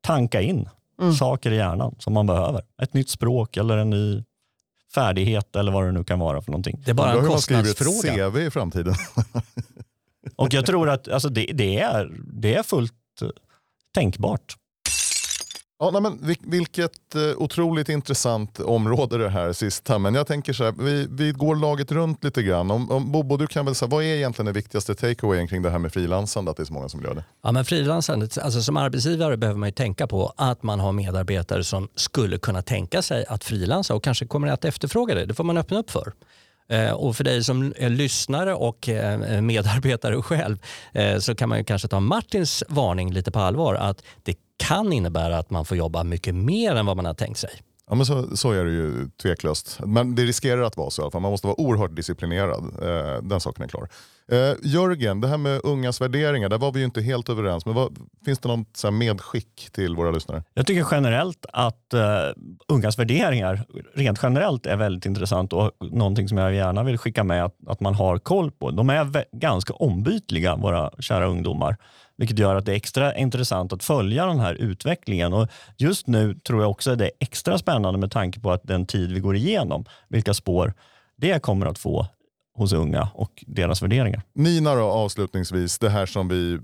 tanka 0.00 0.40
in 0.40 0.68
mm. 1.00 1.14
saker 1.14 1.52
i 1.52 1.56
hjärnan 1.56 1.94
som 1.98 2.12
man 2.12 2.26
behöver. 2.26 2.62
Ett 2.82 2.94
nytt 2.94 3.10
språk 3.10 3.56
eller 3.56 3.76
en 3.76 3.90
ny 3.90 4.24
färdighet 4.94 5.56
eller 5.56 5.72
vad 5.72 5.84
det 5.84 5.92
nu 5.92 6.04
kan 6.04 6.18
vara 6.18 6.42
för 6.42 6.50
någonting. 6.50 6.82
Det 6.84 6.90
är 6.90 6.94
bara 6.94 7.12
en 7.12 7.26
kostnadsfråga. 7.26 8.26
ett 8.26 8.32
CV 8.32 8.38
i 8.38 8.50
framtiden. 8.50 8.94
och 10.36 10.54
jag 10.54 10.66
tror 10.66 10.88
att 10.88 11.08
alltså, 11.08 11.28
det, 11.28 11.50
det, 11.54 11.80
är, 11.80 12.10
det 12.32 12.54
är 12.54 12.62
fullt 12.62 12.92
eh, 13.22 13.28
tänkbart. 13.94 14.56
Ja, 15.78 15.90
nej, 15.90 16.02
men 16.02 16.36
vilket 16.40 17.14
eh, 17.14 17.22
otroligt 17.36 17.88
intressant 17.88 18.60
område 18.60 19.18
det 19.18 19.28
här 19.28 19.52
sista. 19.52 19.98
Men 19.98 20.14
jag 20.14 20.26
tänker 20.26 20.52
så 20.52 20.64
här, 20.64 20.74
vi, 20.78 21.06
vi 21.10 21.32
går 21.32 21.56
laget 21.56 21.92
runt 21.92 22.24
lite 22.24 22.42
grann. 22.42 22.70
Om, 22.70 22.90
om 22.90 23.12
Bobo, 23.12 23.36
du 23.36 23.46
kan 23.46 23.64
väl 23.64 23.74
säga, 23.74 23.88
vad 23.88 24.04
är 24.04 24.06
egentligen 24.06 24.46
den 24.46 24.54
viktigaste 24.54 24.94
takeawayen 24.94 25.48
kring 25.48 25.62
det 25.62 25.70
här 25.70 25.78
med 25.78 25.92
frilansande, 25.92 26.50
att 26.50 26.56
det 26.56 26.62
är 26.62 26.64
så 26.64 26.72
många 26.72 26.88
som 26.88 27.02
gör 27.02 27.14
det? 27.14 27.24
Ja, 27.42 27.52
men 27.52 27.64
frilansandet, 27.64 28.38
alltså 28.38 28.62
som 28.62 28.76
arbetsgivare 28.76 29.36
behöver 29.36 29.58
man 29.58 29.68
ju 29.68 29.72
tänka 29.72 30.06
på 30.06 30.32
att 30.36 30.62
man 30.62 30.80
har 30.80 30.92
medarbetare 30.92 31.64
som 31.64 31.88
skulle 31.94 32.38
kunna 32.38 32.62
tänka 32.62 33.02
sig 33.02 33.24
att 33.28 33.44
frilansa 33.44 33.94
och 33.94 34.04
kanske 34.04 34.26
kommer 34.26 34.48
att 34.48 34.64
efterfråga 34.64 35.14
det. 35.14 35.26
Det 35.26 35.34
får 35.34 35.44
man 35.44 35.56
öppna 35.56 35.78
upp 35.78 35.90
för. 35.90 36.12
Eh, 36.68 36.90
och 36.90 37.16
för 37.16 37.24
dig 37.24 37.44
som 37.44 37.74
är 37.76 37.88
lyssnare 37.88 38.54
och 38.54 38.88
eh, 38.88 39.40
medarbetare 39.40 40.22
själv 40.22 40.58
eh, 40.92 41.18
så 41.18 41.34
kan 41.34 41.48
man 41.48 41.58
ju 41.58 41.64
kanske 41.64 41.88
ta 41.88 42.00
Martins 42.00 42.64
varning 42.68 43.12
lite 43.12 43.30
på 43.30 43.38
allvar 43.38 43.74
att 43.74 44.02
det 44.22 44.34
kan 44.56 44.92
innebära 44.92 45.38
att 45.38 45.50
man 45.50 45.64
får 45.64 45.76
jobba 45.76 46.04
mycket 46.04 46.34
mer 46.34 46.74
än 46.74 46.86
vad 46.86 46.96
man 46.96 47.06
har 47.06 47.14
tänkt 47.14 47.38
sig. 47.38 47.50
Ja, 47.88 47.94
men 47.94 48.06
så, 48.06 48.36
så 48.36 48.52
är 48.52 48.64
det 48.64 48.70
ju 48.70 49.08
tveklöst. 49.22 49.80
Men 49.84 50.14
det 50.14 50.22
riskerar 50.22 50.62
att 50.62 50.76
vara 50.76 50.90
så 50.90 51.02
i 51.02 51.04
alla 51.04 51.10
fall. 51.10 51.22
Man 51.22 51.30
måste 51.30 51.46
vara 51.46 51.60
oerhört 51.60 51.96
disciplinerad. 51.96 52.64
Den 53.22 53.40
saken 53.40 53.64
är 53.64 53.68
klar. 53.68 53.88
Eh, 54.32 54.54
Jörgen, 54.62 55.20
det 55.20 55.28
här 55.28 55.38
med 55.38 55.60
ungas 55.64 56.00
värderingar, 56.00 56.48
där 56.48 56.58
var 56.58 56.72
vi 56.72 56.78
ju 56.78 56.84
inte 56.84 57.02
helt 57.02 57.28
överens. 57.28 57.66
Men 57.66 57.74
vad, 57.74 57.98
finns 58.24 58.38
det 58.38 58.48
något 58.48 58.76
så 58.76 58.90
medskick 58.90 59.68
till 59.72 59.96
våra 59.96 60.10
lyssnare? 60.10 60.44
Jag 60.54 60.66
tycker 60.66 60.86
generellt 60.90 61.46
att 61.52 61.94
eh, 61.94 62.00
ungas 62.68 62.98
värderingar 62.98 63.64
rent 63.94 64.18
generellt 64.22 64.66
är 64.66 64.76
väldigt 64.76 65.06
intressant 65.06 65.52
och 65.52 65.70
någonting 65.80 66.28
som 66.28 66.38
jag 66.38 66.54
gärna 66.54 66.82
vill 66.82 66.98
skicka 66.98 67.24
med 67.24 67.44
att, 67.44 67.56
att 67.66 67.80
man 67.80 67.94
har 67.94 68.18
koll 68.18 68.50
på. 68.50 68.70
De 68.70 68.90
är 68.90 69.24
ganska 69.32 69.72
ombytliga, 69.72 70.56
våra 70.56 70.90
kära 71.00 71.26
ungdomar 71.26 71.76
vilket 72.18 72.38
gör 72.38 72.56
att 72.56 72.66
det 72.66 72.72
är 72.72 72.76
extra 72.76 73.16
intressant 73.16 73.72
att 73.72 73.84
följa 73.84 74.26
den 74.26 74.40
här 74.40 74.54
utvecklingen. 74.54 75.32
Och 75.32 75.48
just 75.76 76.06
nu 76.06 76.34
tror 76.34 76.62
jag 76.62 76.70
också 76.70 76.90
att 76.90 76.98
det 76.98 77.04
är 77.04 77.10
extra 77.20 77.58
spännande 77.58 77.98
med 77.98 78.10
tanke 78.10 78.40
på 78.40 78.52
att 78.52 78.62
den 78.64 78.86
tid 78.86 79.12
vi 79.12 79.20
går 79.20 79.36
igenom, 79.36 79.84
vilka 80.08 80.34
spår 80.34 80.74
det 81.16 81.42
kommer 81.42 81.66
att 81.66 81.78
få 81.78 82.06
hos 82.56 82.72
unga 82.72 83.08
och 83.14 83.44
deras 83.46 83.82
värderingar. 83.82 84.22
Nina 84.34 84.74
då, 84.74 84.82
avslutningsvis, 84.82 85.78
det 85.78 85.90
här 85.90 86.06
som 86.06 86.28
vi 86.28 86.58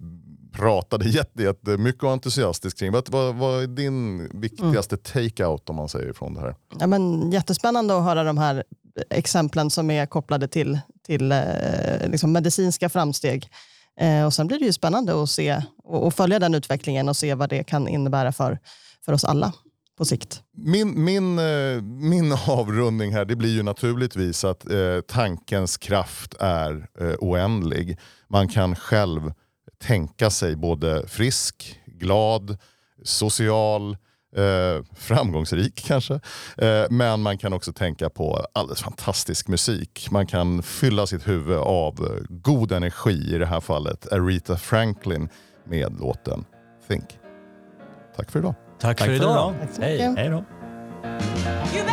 pratade 0.52 1.08
jättemycket 1.08 2.02
och 2.02 2.10
entusiastiskt 2.10 2.78
kring. 2.78 2.92
Vad, 2.92 3.08
vad, 3.08 3.34
vad 3.34 3.62
är 3.62 3.66
din 3.66 4.28
viktigaste 4.40 4.96
take-out 4.96 5.70
om 5.70 5.76
man 5.76 5.88
säger 5.88 6.12
från 6.12 6.34
det 6.34 6.40
här? 6.40 6.54
Ja, 6.78 6.86
men, 6.86 7.30
jättespännande 7.30 7.98
att 7.98 8.04
höra 8.04 8.24
de 8.24 8.38
här 8.38 8.64
exemplen 9.10 9.70
som 9.70 9.90
är 9.90 10.06
kopplade 10.06 10.48
till, 10.48 10.78
till 11.06 11.32
eh, 11.32 11.38
liksom 12.06 12.32
medicinska 12.32 12.88
framsteg. 12.88 13.48
Eh, 14.00 14.26
och 14.26 14.34
Sen 14.34 14.46
blir 14.46 14.58
det 14.58 14.64
ju 14.64 14.72
spännande 14.72 15.22
att 15.22 15.30
se 15.30 15.62
och, 15.84 16.06
och, 16.06 16.14
följa 16.14 16.38
den 16.38 16.54
utvecklingen 16.54 17.08
och 17.08 17.16
se 17.16 17.34
vad 17.34 17.48
det 17.48 17.64
kan 17.64 17.88
innebära 17.88 18.32
för, 18.32 18.58
för 19.04 19.12
oss 19.12 19.24
alla 19.24 19.52
på 19.98 20.04
sikt. 20.04 20.42
Min, 20.56 21.04
min, 21.04 21.38
eh, 21.38 21.82
min 21.82 22.32
avrundning 22.48 23.12
här 23.12 23.24
det 23.24 23.36
blir 23.36 23.54
ju 23.54 23.62
naturligtvis 23.62 24.44
att 24.44 24.70
eh, 24.70 25.00
tankens 25.08 25.76
kraft 25.76 26.34
är 26.40 26.88
eh, 27.00 27.14
oändlig. 27.18 27.98
Man 28.28 28.48
kan 28.48 28.76
själv 28.76 29.32
tänka 29.84 30.30
sig 30.30 30.56
både 30.56 31.08
frisk, 31.08 31.80
glad, 31.86 32.58
social, 33.04 33.96
eh, 34.36 34.84
framgångsrik 34.96 35.74
kanske. 35.86 36.14
Eh, 36.56 36.84
men 36.90 37.22
man 37.22 37.38
kan 37.38 37.52
också 37.52 37.72
tänka 37.72 38.10
på 38.10 38.46
alldeles 38.52 38.82
fantastisk 38.82 39.48
musik. 39.48 40.08
Man 40.10 40.26
kan 40.26 40.62
fylla 40.62 41.06
sitt 41.06 41.28
huvud 41.28 41.56
av 41.56 41.94
eh, 42.00 42.24
god 42.28 42.72
energi, 42.72 43.34
i 43.34 43.38
det 43.38 43.46
här 43.46 43.60
fallet 43.60 44.12
Aretha 44.12 44.56
Franklin 44.56 45.28
med 45.64 46.00
låten 46.00 46.44
Think. 46.88 47.18
Tack 48.16 48.30
för 48.30 48.38
idag. 48.38 48.54
Tack, 48.82 48.98
Tack 48.98 49.06
för 49.06 49.14
idag. 49.14 49.54
Tack 49.60 49.70
så 49.74 49.82
Hej. 49.82 50.14
Hej 50.16 50.28
då. 50.28 50.44
You 51.74 51.84